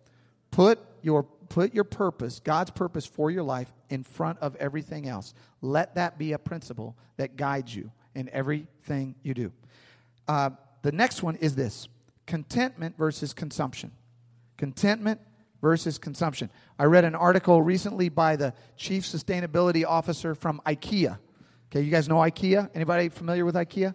[0.52, 5.34] Put your, put your purpose, God's purpose for your life, in front of everything else.
[5.62, 9.52] Let that be a principle that guides you in everything you do.
[10.28, 11.88] Uh, the next one is this
[12.26, 13.92] contentment versus consumption.
[14.58, 15.22] Contentment
[15.62, 16.50] versus consumption.
[16.78, 21.18] I read an article recently by the chief sustainability officer from IKEA.
[21.70, 22.70] Okay, you guys know IKEA?
[22.74, 23.94] Anybody familiar with IKEA?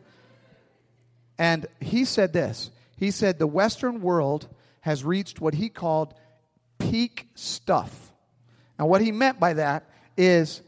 [1.39, 2.71] And he said this.
[2.97, 4.49] He said the Western world
[4.81, 6.15] has reached what he called
[6.79, 8.12] peak stuff.
[8.83, 10.61] And what he meant by that is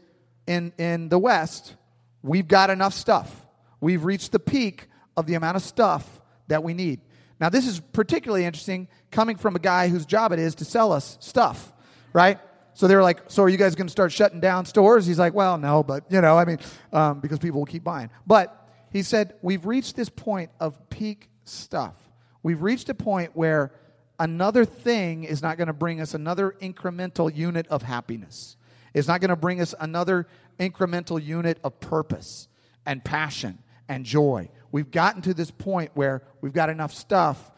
[0.47, 1.75] in, in the West,
[2.23, 3.45] we've got enough stuff.
[3.81, 7.01] We've reached the peak of the amount of stuff that we need.
[7.41, 10.93] Now, this is particularly interesting coming from a guy whose job it is to sell
[10.93, 11.73] us stuff,
[12.13, 12.39] right?
[12.73, 15.05] So they were like, So are you guys going to start shutting down stores?
[15.05, 16.59] He's like, Well, no, but, you know, I mean,
[16.93, 18.09] um, because people will keep buying.
[18.25, 21.95] But he said, We've reached this point of peak stuff.
[22.43, 23.73] We've reached a point where
[24.19, 28.57] another thing is not going to bring us another incremental unit of happiness.
[28.93, 30.27] It's not going to bring us another
[30.59, 32.47] incremental unit of purpose
[32.85, 34.49] and passion and joy.
[34.71, 37.51] We've gotten to this point where we've got enough stuff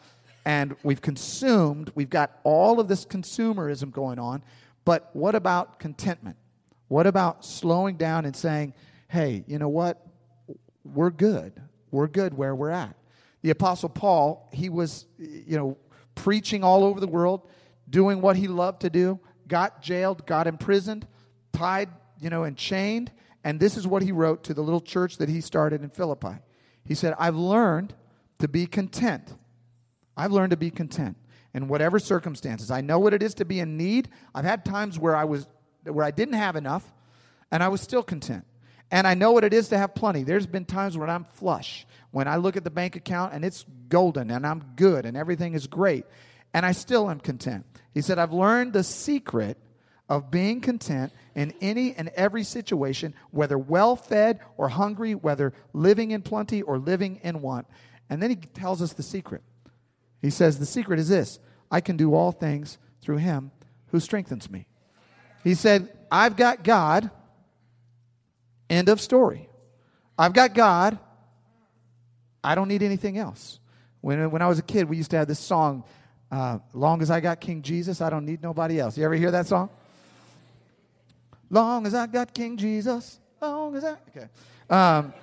[0.46, 4.44] and we've consumed, we've got all of this consumerism going on.
[4.86, 6.38] But what about contentment?
[6.88, 8.74] What about slowing down and saying,
[9.10, 10.06] hey, you know what?
[10.86, 11.62] We're good.
[11.92, 12.96] We're good where we're at.
[13.42, 15.78] The Apostle Paul, he was, you know,
[16.18, 17.48] preaching all over the world,
[17.90, 21.08] doing what he loved to do, got jailed, got imprisoned,
[21.54, 23.12] tied, you know, and chained.
[23.44, 26.40] And this is what he wrote to the little church that he started in Philippi.
[26.84, 27.94] He said, I've learned
[28.40, 29.34] to be content.
[30.18, 31.16] I've learned to be content
[31.54, 32.72] in whatever circumstances.
[32.72, 34.10] I know what it is to be in need.
[34.36, 35.48] I've had times where I was
[35.84, 36.84] where I didn't have enough
[37.52, 38.46] and I was still content.
[38.92, 40.24] And I know what it is to have plenty.
[40.24, 41.86] There's been times when I'm flush,
[42.18, 45.54] when I look at the bank account and it's golden and I'm good and everything
[45.54, 46.04] is great,
[46.52, 47.64] and I still am content.
[47.94, 49.56] He said, I've learned the secret
[50.10, 56.10] of being content in any and every situation, whether well fed or hungry, whether living
[56.10, 57.68] in plenty or living in want.
[58.10, 59.44] And then he tells us the secret.
[60.20, 61.38] He says, The secret is this
[61.70, 63.52] I can do all things through him
[63.92, 64.66] who strengthens me.
[65.44, 67.12] He said, I've got God.
[68.72, 69.50] End of story.
[70.18, 70.98] I've got God.
[72.48, 73.60] I don't need anything else.
[74.00, 75.84] When, when I was a kid, we used to have this song,
[76.32, 78.98] uh, Long as I got King Jesus, I don't need nobody else.
[78.98, 79.70] You ever hear that song?
[81.50, 83.98] Long as I got King Jesus, long as I.
[84.16, 84.28] Okay.
[84.70, 85.14] Um,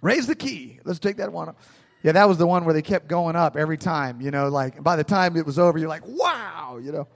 [0.00, 0.78] raise the key.
[0.84, 1.58] Let's take that one up.
[2.04, 4.80] Yeah, that was the one where they kept going up every time, you know, like
[4.80, 7.08] by the time it was over, you're like, wow, you know.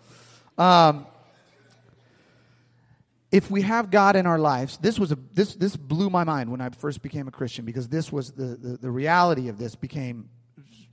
[0.59, 1.07] Um,
[3.33, 6.51] if we have God in our lives, this was a this this blew my mind
[6.51, 9.75] when I first became a Christian because this was the the, the reality of this
[9.75, 10.29] became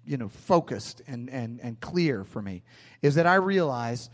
[0.05, 2.63] you know focused and and and clear for me
[3.01, 4.11] is that I realized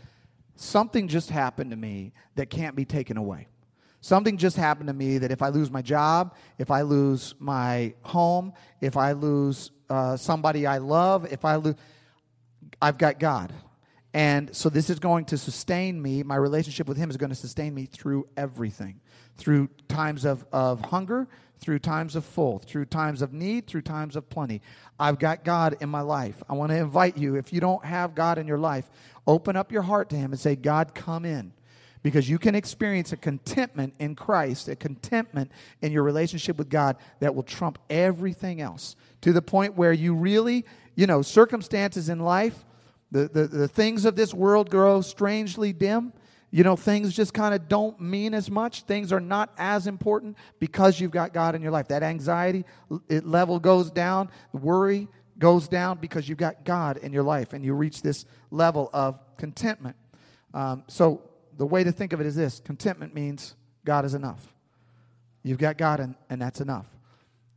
[0.56, 3.48] something just happened to me that can't be taken away.
[4.00, 7.94] Something just happened to me that if I lose my job, if I lose my
[8.02, 11.76] home, if I lose uh, somebody I love, if I lose,
[12.82, 13.52] I've got God.
[14.14, 16.22] And so this is going to sustain me.
[16.22, 19.00] My relationship with Him is going to sustain me through everything
[19.36, 24.16] through times of, of hunger, through times of full, through times of need, through times
[24.16, 24.60] of plenty.
[24.98, 26.42] I've got God in my life.
[26.48, 28.90] I want to invite you, if you don't have God in your life,
[29.26, 31.52] open up your heart to Him and say, God, come in.
[32.02, 35.50] Because you can experience a contentment in Christ, a contentment
[35.80, 40.14] in your relationship with God that will trump everything else to the point where you
[40.14, 42.66] really, you know, circumstances in life,
[43.14, 46.12] the, the, the things of this world grow strangely dim.
[46.50, 48.82] You know, things just kind of don't mean as much.
[48.82, 51.88] Things are not as important because you've got God in your life.
[51.88, 52.64] That anxiety
[53.08, 55.06] it level goes down, worry
[55.38, 59.20] goes down because you've got God in your life and you reach this level of
[59.36, 59.94] contentment.
[60.52, 61.22] Um, so,
[61.56, 63.54] the way to think of it is this contentment means
[63.84, 64.52] God is enough.
[65.44, 66.86] You've got God, and, and that's enough.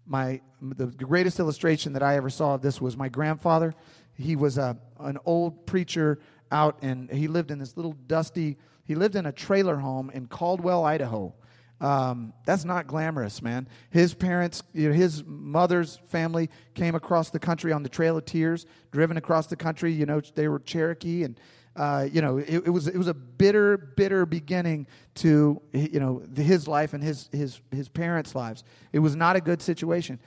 [0.05, 3.73] My, the greatest illustration that I ever saw of this was my grandfather.
[4.17, 6.19] He was a, an old preacher
[6.51, 10.27] out, and he lived in this little dusty, he lived in a trailer home in
[10.27, 11.33] Caldwell, Idaho.
[11.79, 13.67] Um, that's not glamorous, man.
[13.91, 18.25] His parents, you know, his mother's family came across the country on the Trail of
[18.25, 19.91] Tears, driven across the country.
[19.91, 21.39] You know, they were Cherokee, and
[21.75, 26.23] uh, you know, it, it, was it was a bitter, bitter beginning to you know
[26.35, 28.63] his life and his his his parents' lives.
[28.91, 30.19] It was not a good situation,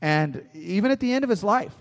[0.00, 1.74] and even at the end of his life,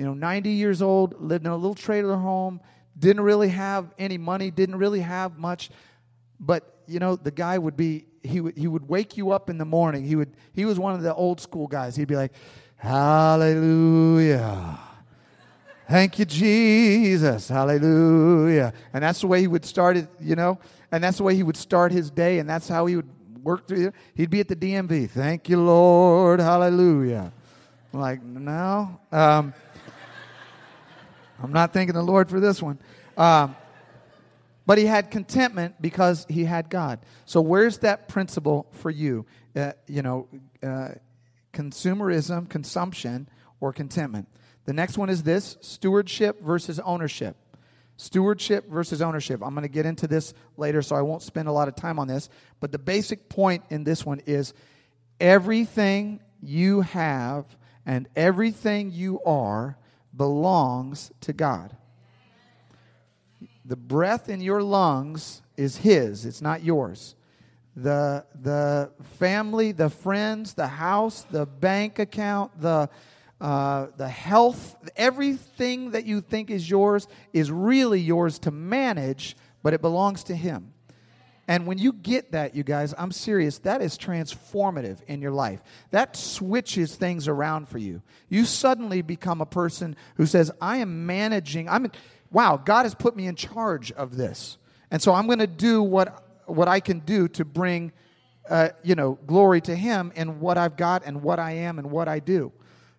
[0.00, 2.58] you know, 90 years old, lived in a little trailer home,
[2.98, 5.68] didn't really have any money, didn't really have much,
[6.40, 9.58] but you know, the guy would be he would he would wake you up in
[9.58, 10.02] the morning.
[10.02, 11.96] He would he was one of the old school guys.
[11.96, 12.32] He'd be like,
[12.76, 14.78] "Hallelujah."
[15.86, 17.50] Thank you, Jesus.
[17.50, 18.72] Hallelujah.
[18.94, 20.58] And that's the way he would start it, you know,
[20.92, 23.10] and that's the way he would start his day, and that's how he would
[23.44, 23.94] work through it.
[24.14, 25.10] He'd be at the DMV.
[25.10, 26.40] Thank you, Lord.
[26.40, 27.34] Hallelujah.
[27.92, 28.98] I'm like, no.
[29.12, 29.52] Um,
[31.42, 32.78] I'm not thanking the Lord for this one.
[33.16, 33.56] Um,
[34.66, 37.00] but he had contentment because he had God.
[37.24, 39.26] So where's that principle for you?
[39.56, 40.28] Uh, you know,
[40.62, 40.90] uh,
[41.52, 43.28] consumerism, consumption,
[43.60, 44.28] or contentment.
[44.66, 47.36] The next one is this stewardship versus ownership.
[47.96, 49.42] Stewardship versus ownership.
[49.42, 51.98] I'm going to get into this later, so I won't spend a lot of time
[51.98, 52.28] on this.
[52.60, 54.54] But the basic point in this one is
[55.18, 57.44] everything you have
[57.84, 59.76] and everything you are
[60.16, 61.76] belongs to God.
[63.64, 67.14] The breath in your lungs is His, it's not yours.
[67.76, 72.90] The, the family, the friends, the house, the bank account, the,
[73.40, 79.72] uh, the health, everything that you think is yours is really yours to manage, but
[79.72, 80.72] it belongs to Him.
[81.50, 85.60] And when you get that, you guys, I'm serious, that is transformative in your life.
[85.90, 88.02] That switches things around for you.
[88.28, 91.90] You suddenly become a person who says, I am managing, I'm
[92.30, 94.58] wow, God has put me in charge of this.
[94.92, 97.90] And so I'm going to do what, what I can do to bring,
[98.48, 101.90] uh, you know, glory to Him in what I've got and what I am and
[101.90, 102.52] what I do.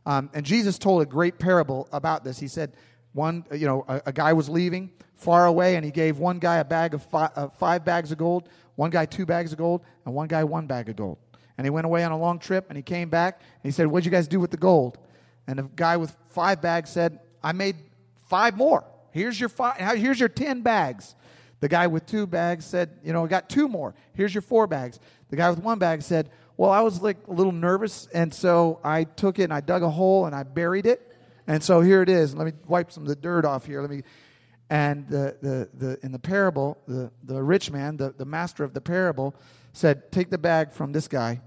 [0.05, 2.37] Um, and Jesus told a great parable about this.
[2.37, 2.73] He said,
[3.13, 6.57] one, you know, a, a guy was leaving far away, and he gave one guy
[6.57, 9.81] a bag of five, uh, five bags of gold, one guy two bags of gold,
[10.05, 11.17] and one guy one bag of gold.
[11.57, 13.87] And he went away on a long trip, and he came back, and he said,
[13.87, 14.97] What'd you guys do with the gold?
[15.47, 17.75] And the guy with five bags said, I made
[18.27, 18.85] five more.
[19.11, 21.15] Here's your five, here's your 10 bags.
[21.59, 23.93] The guy with two bags said, you know, I got two more.
[24.13, 24.99] Here's your four bags.
[25.29, 28.79] The guy with one bag said, well, I was like a little nervous, and so
[28.83, 31.10] I took it and I dug a hole and I buried it.
[31.51, 32.33] And so here it is.
[32.33, 33.81] Let me wipe some of the dirt off here.
[33.81, 34.03] Let me
[34.69, 38.73] and the, the, the, in the parable, the, the rich man, the, the master of
[38.73, 39.35] the parable,
[39.73, 41.41] said, Take the bag from this guy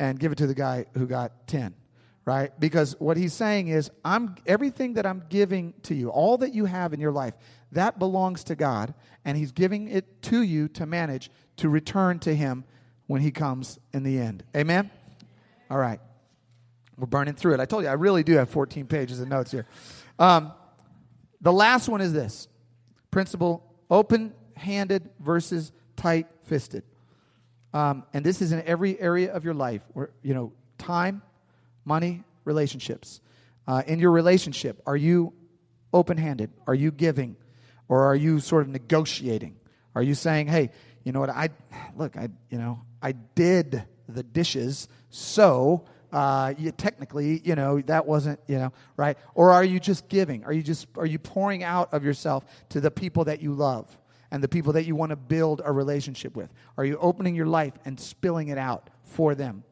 [0.00, 1.74] and give it to the guy who got 10
[2.26, 2.58] right?
[2.58, 6.64] Because what he's saying is, I'm everything that I'm giving to you, all that you
[6.64, 7.34] have in your life,
[7.72, 8.94] that belongs to God,
[9.26, 12.64] and he's giving it to you to manage to return to him
[13.08, 14.42] when he comes in the end.
[14.56, 14.90] Amen.
[15.70, 16.00] All right.
[16.96, 17.60] We're burning through it.
[17.60, 19.66] I told you I really do have 14 pages of notes here.
[20.18, 20.52] Um,
[21.40, 22.48] the last one is this
[23.10, 26.84] principle open handed versus tight fisted.
[27.72, 31.22] Um, and this is in every area of your life where, you know, time,
[31.84, 33.20] money, relationships.
[33.66, 35.32] Uh, in your relationship, are you
[35.92, 36.50] open handed?
[36.66, 37.36] Are you giving?
[37.88, 39.56] Or are you sort of negotiating?
[39.94, 40.70] Are you saying, hey,
[41.02, 41.50] you know what, I,
[41.96, 45.84] look, I, you know, I did the dishes, so
[46.14, 49.18] uh, you, technically, you know, that wasn't, you know, right?
[49.34, 50.44] Or are you just giving?
[50.44, 53.94] Are you just, are you pouring out of yourself to the people that you love
[54.30, 56.54] and the people that you want to build a relationship with?
[56.78, 59.64] Are you opening your life and spilling it out for them?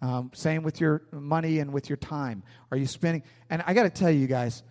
[0.00, 2.44] Um, same with your money and with your time.
[2.70, 3.22] Are you spending?
[3.50, 4.62] And I got to tell you guys,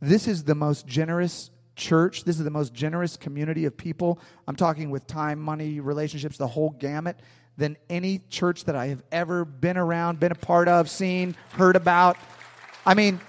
[0.00, 2.22] this is the most generous church.
[2.22, 4.20] This is the most generous community of people.
[4.46, 7.18] I'm talking with time, money, relationships, the whole gamut,
[7.56, 11.76] than any church that I have ever been around, been a part of, seen, heard
[11.76, 12.16] about.
[12.84, 13.20] I mean,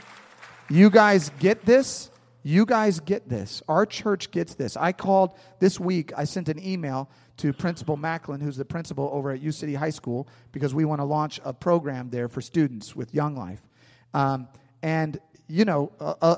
[0.69, 2.09] you guys get this.
[2.43, 3.61] You guys get this.
[3.67, 4.78] Our church gets this.
[4.78, 9.32] I called this week, I sent an email to Principal Macklin, who's the principal over
[9.32, 12.95] at U City High School, because we want to launch a program there for students
[12.95, 13.61] with Young Life.
[14.13, 14.47] Um,
[14.82, 16.38] and, you know, uh, uh,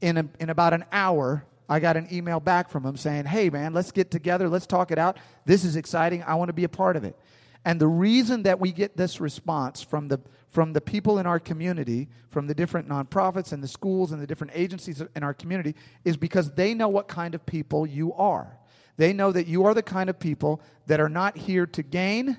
[0.00, 3.50] in, a, in about an hour, I got an email back from him saying, hey,
[3.50, 5.18] man, let's get together, let's talk it out.
[5.44, 6.22] This is exciting.
[6.22, 7.16] I want to be a part of it.
[7.64, 11.40] And the reason that we get this response from the, from the people in our
[11.40, 15.74] community, from the different nonprofits and the schools and the different agencies in our community,
[16.04, 18.56] is because they know what kind of people you are.
[18.96, 22.38] They know that you are the kind of people that are not here to gain,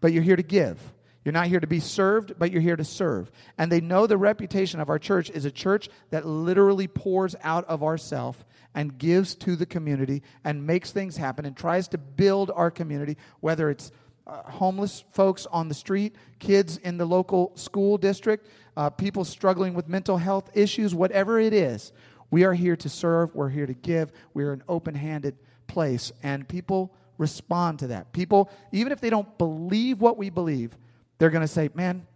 [0.00, 0.80] but you're here to give.
[1.28, 3.30] You're not here to be served, but you're here to serve.
[3.58, 7.66] And they know the reputation of our church is a church that literally pours out
[7.66, 12.50] of ourself and gives to the community and makes things happen and tries to build
[12.54, 13.92] our community, whether it's
[14.26, 18.48] uh, homeless folks on the street, kids in the local school district,
[18.78, 21.92] uh, people struggling with mental health issues, whatever it is.
[22.30, 23.34] We are here to serve.
[23.34, 24.12] We're here to give.
[24.32, 26.10] We're an open handed place.
[26.22, 28.14] And people respond to that.
[28.14, 30.74] People, even if they don't believe what we believe,
[31.18, 32.06] they're going to say, man,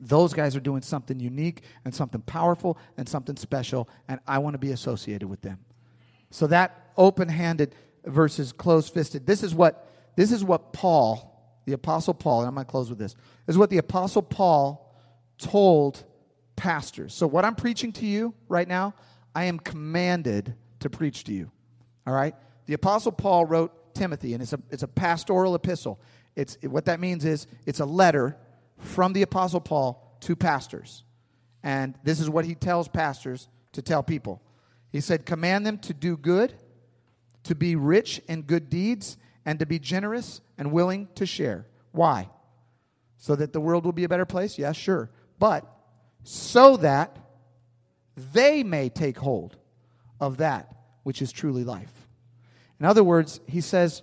[0.00, 4.54] those guys are doing something unique and something powerful and something special, and I want
[4.54, 5.58] to be associated with them.
[6.30, 9.26] So that open-handed versus closed-fisted.
[9.26, 12.98] This is what this is what Paul, the apostle Paul, and I'm to close with.
[12.98, 13.16] This
[13.48, 14.94] is what the apostle Paul
[15.38, 16.04] told
[16.54, 17.14] pastors.
[17.14, 18.94] So what I'm preaching to you right now,
[19.34, 21.50] I am commanded to preach to you.
[22.06, 22.34] All right?
[22.66, 26.00] The apostle Paul wrote Timothy and it's a it's a pastoral epistle.
[26.36, 28.36] It's what that means is it's a letter
[28.78, 31.04] from the Apostle Paul to pastors.
[31.62, 34.42] And this is what he tells pastors to tell people.
[34.90, 36.54] He said, Command them to do good,
[37.44, 39.16] to be rich in good deeds,
[39.46, 41.66] and to be generous and willing to share.
[41.92, 42.28] Why?
[43.16, 44.58] So that the world will be a better place?
[44.58, 45.10] Yes, sure.
[45.38, 45.64] But
[46.22, 47.18] so that
[48.32, 49.56] they may take hold
[50.20, 51.92] of that which is truly life.
[52.80, 54.02] In other words, he says,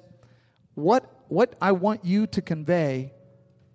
[0.75, 3.13] What, what I want you to convey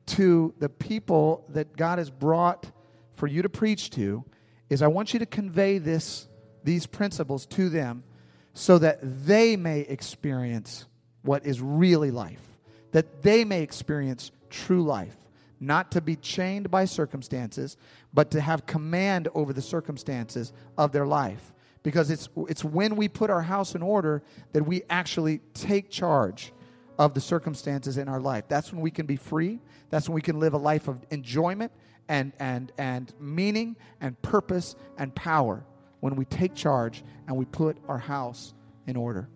[0.05, 2.71] to the people that God has brought
[3.15, 4.27] for you to preach to
[4.69, 6.29] is I want you to convey this,
[6.65, 8.05] these principles to them
[8.53, 10.85] so that they may experience
[11.23, 12.47] what is really life,
[12.93, 15.17] that they may experience true life,
[15.59, 17.79] not to be chained by circumstances,
[18.13, 21.55] but to have command over the circumstances of their life.
[21.83, 26.53] Because it's, it's when we put our house in order that we actually take charge
[26.99, 28.45] of the circumstances in our life.
[28.49, 29.61] That's when we can be free.
[29.91, 31.73] That's when we can live a life of enjoyment
[32.09, 35.65] and, and, and meaning and purpose and power
[36.01, 38.55] when we take charge and we put our house
[38.87, 39.29] in order.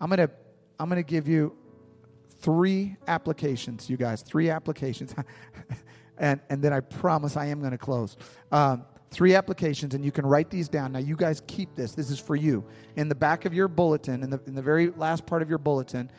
[0.00, 0.30] I'm going to
[0.80, 1.56] I'm going to give you
[2.40, 5.14] three applications, you guys, three applications.
[6.18, 8.16] and, and then I promise I am going to close.
[8.52, 10.92] Um, three applications, and you can write these down.
[10.92, 11.94] Now, you guys keep this.
[11.94, 12.64] This is for you.
[12.96, 15.58] In the back of your bulletin, in the, in the very last part of your
[15.58, 16.10] bulletin,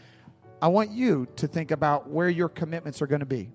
[0.62, 3.51] I want you to think about where your commitments are going to be.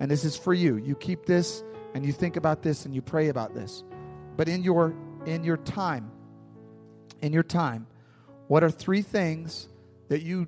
[0.00, 0.76] And this is for you.
[0.76, 1.62] You keep this
[1.94, 3.84] and you think about this and you pray about this.
[4.36, 4.94] But in your
[5.26, 6.10] in your time,
[7.22, 7.86] in your time,
[8.48, 9.68] what are three things
[10.08, 10.46] that you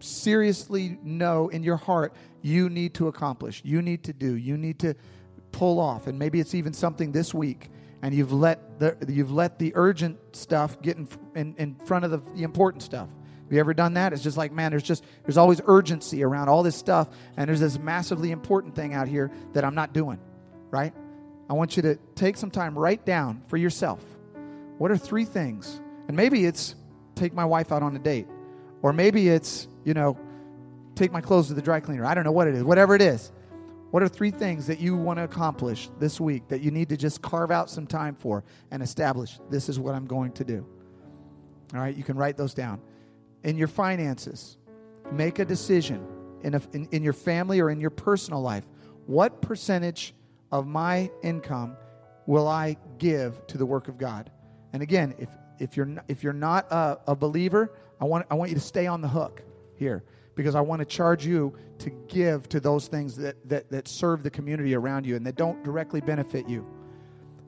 [0.00, 4.78] seriously know in your heart you need to accomplish, you need to do, you need
[4.80, 4.94] to
[5.52, 9.58] pull off, and maybe it's even something this week, and you've let the you've let
[9.58, 13.08] the urgent stuff get in in, in front of the, the important stuff.
[13.52, 14.14] Have you ever done that?
[14.14, 17.60] It's just like, man, there's just there's always urgency around all this stuff, and there's
[17.60, 20.18] this massively important thing out here that I'm not doing,
[20.70, 20.94] right?
[21.50, 24.02] I want you to take some time, write down for yourself.
[24.78, 25.82] What are three things?
[26.08, 26.74] And maybe it's
[27.14, 28.26] take my wife out on a date.
[28.80, 30.18] Or maybe it's, you know,
[30.94, 32.06] take my clothes to the dry cleaner.
[32.06, 32.64] I don't know what it is.
[32.64, 33.32] Whatever it is.
[33.90, 36.96] What are three things that you want to accomplish this week that you need to
[36.96, 40.66] just carve out some time for and establish this is what I'm going to do?
[41.74, 42.80] All right, you can write those down
[43.44, 44.56] in your finances,
[45.10, 46.06] make a decision
[46.42, 48.64] in, a, in, in your family or in your personal life.
[49.06, 50.14] What percentage
[50.50, 51.76] of my income
[52.26, 54.30] will I give to the work of God?
[54.72, 55.28] And again, if,
[55.58, 58.86] if, you're, if you're not a, a believer, I want, I want you to stay
[58.86, 59.42] on the hook
[59.76, 63.88] here because I want to charge you to give to those things that, that, that
[63.88, 66.66] serve the community around you and that don't directly benefit you.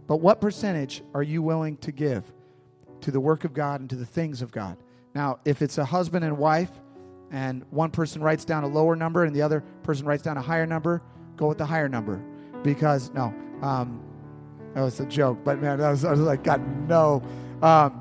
[0.07, 2.31] But what percentage are you willing to give
[3.01, 4.77] to the work of God and to the things of God?
[5.15, 6.71] Now, if it's a husband and wife,
[7.31, 10.43] and one person writes down a lower number and the other person writes down a
[10.43, 11.03] higher number,
[11.37, 12.23] go with the higher number.
[12.63, 14.03] Because, no, um,
[14.75, 17.23] that was a joke, but man, I was, I was like, God, no.
[17.63, 18.01] Um,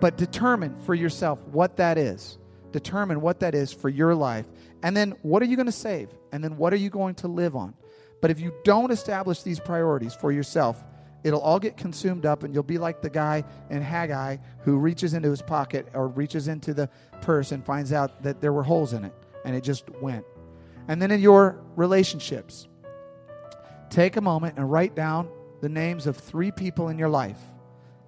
[0.00, 2.38] but determine for yourself what that is.
[2.72, 4.46] Determine what that is for your life.
[4.82, 6.10] And then what are you going to save?
[6.32, 7.74] And then what are you going to live on?
[8.20, 10.82] But if you don't establish these priorities for yourself,
[11.26, 15.12] it'll all get consumed up and you'll be like the guy in Haggai who reaches
[15.12, 16.88] into his pocket or reaches into the
[17.20, 19.12] purse and finds out that there were holes in it
[19.44, 20.24] and it just went.
[20.86, 22.68] And then in your relationships,
[23.90, 25.28] take a moment and write down
[25.62, 27.40] the names of three people in your life.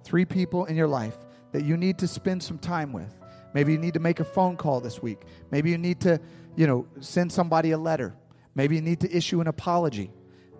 [0.05, 1.17] Three people in your life
[1.51, 3.13] that you need to spend some time with.
[3.53, 5.23] Maybe you need to make a phone call this week.
[5.51, 6.21] Maybe you need to,
[6.55, 8.15] you know, send somebody a letter.
[8.55, 10.09] Maybe you need to issue an apology.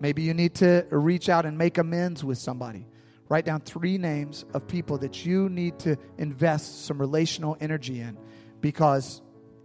[0.00, 2.86] Maybe you need to reach out and make amends with somebody.
[3.28, 8.18] Write down three names of people that you need to invest some relational energy in
[8.60, 9.22] because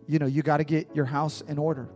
[0.07, 1.89] you know you got to get your house in order.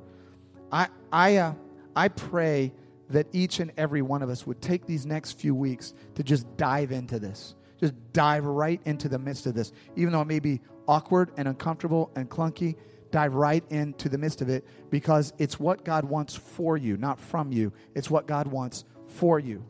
[0.71, 1.53] I I uh,
[1.95, 2.73] I pray
[3.09, 6.45] that each and every one of us would take these next few weeks to just
[6.57, 7.55] dive into this.
[7.79, 9.71] Just dive right into the midst of this.
[9.95, 12.75] Even though it may be awkward and uncomfortable and clunky,
[13.11, 17.19] dive right into the midst of it because it's what God wants for you, not
[17.19, 17.73] from you.
[17.95, 19.65] It's what God wants for you.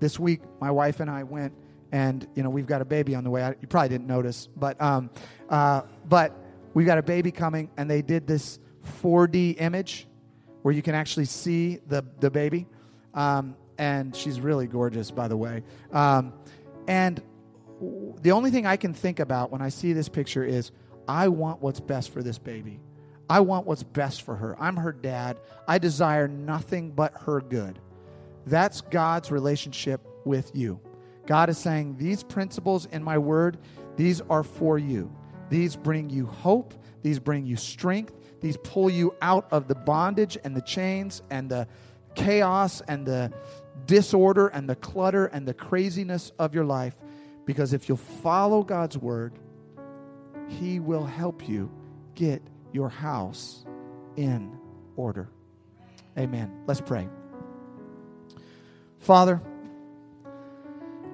[0.00, 1.52] This week, my wife and I went,
[1.92, 3.54] and you know we've got a baby on the way.
[3.60, 5.10] you probably didn't notice, but um,
[5.48, 6.34] uh, but
[6.74, 8.58] we've got a baby coming, and they did this
[9.02, 10.06] 4D image
[10.62, 12.66] where you can actually see the the baby,
[13.14, 15.62] um, and she's really gorgeous, by the way.
[15.92, 16.32] Um,
[16.88, 17.22] and
[18.22, 20.70] the only thing I can think about when I see this picture is
[21.10, 22.78] I want what's best for this baby.
[23.28, 24.56] I want what's best for her.
[24.60, 25.40] I'm her dad.
[25.66, 27.80] I desire nothing but her good.
[28.46, 30.78] That's God's relationship with you.
[31.26, 33.58] God is saying, These principles in my word,
[33.96, 35.12] these are for you.
[35.48, 36.74] These bring you hope.
[37.02, 38.14] These bring you strength.
[38.40, 41.66] These pull you out of the bondage and the chains and the
[42.14, 43.32] chaos and the
[43.84, 46.94] disorder and the clutter and the craziness of your life.
[47.46, 49.32] Because if you'll follow God's word,
[50.58, 51.70] He will help you
[52.14, 52.42] get
[52.72, 53.64] your house
[54.16, 54.58] in
[54.96, 55.28] order.
[56.18, 56.50] Amen.
[56.66, 57.08] Let's pray.
[58.98, 59.40] Father,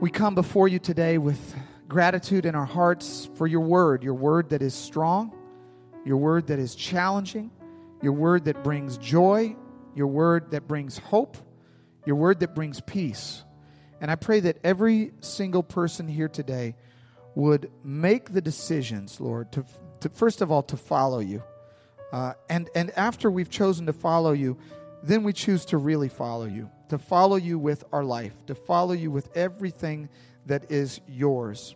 [0.01, 1.55] we come before you today with
[1.89, 5.32] gratitude in our hearts for your word, your word that is strong,
[6.05, 7.51] your word that is challenging,
[8.03, 9.55] your word that brings joy,
[9.95, 11.37] your word that brings hope,
[12.05, 13.45] your word that brings peace.
[14.01, 16.74] And I pray that every single person here today
[17.37, 19.64] would make the decisions, Lord, to,
[20.01, 21.45] to first of all, to follow you.
[22.12, 24.59] Uh, and, and after we've chosen to follow you,
[25.05, 28.93] then we choose to really follow you to follow you with our life, to follow
[28.93, 30.09] you with everything
[30.47, 31.74] that is yours.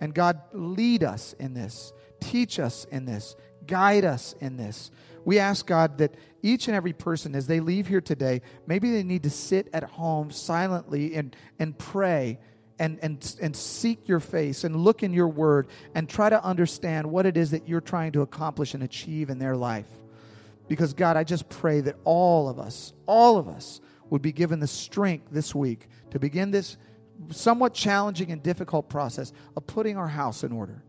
[0.00, 3.36] And God, lead us in this, teach us in this,
[3.66, 4.90] guide us in this.
[5.24, 9.04] We ask God that each and every person, as they leave here today, maybe they
[9.04, 12.38] need to sit at home silently and, and pray
[12.82, 17.08] and, and, and seek your face and look in your word and try to understand
[17.08, 19.86] what it is that you're trying to accomplish and achieve in their life.
[20.66, 23.80] Because, God, I just pray that all of us, all of us,
[24.10, 26.76] would be given the strength this week to begin this
[27.30, 30.82] somewhat challenging and difficult process of putting our house in order.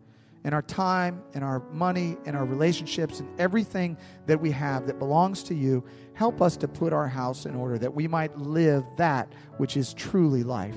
[0.44, 4.98] And our time and our money and our relationships and everything that we have that
[4.98, 5.84] belongs to you,
[6.16, 9.94] help us to put our house in order that we might live that which is
[9.94, 10.76] truly life.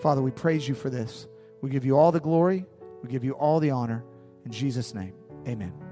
[0.00, 1.26] Father, we praise you for this.
[1.60, 2.64] We give you all the glory,
[3.02, 4.04] we give you all the honor.
[4.44, 5.14] In Jesus' name,
[5.46, 5.87] amen.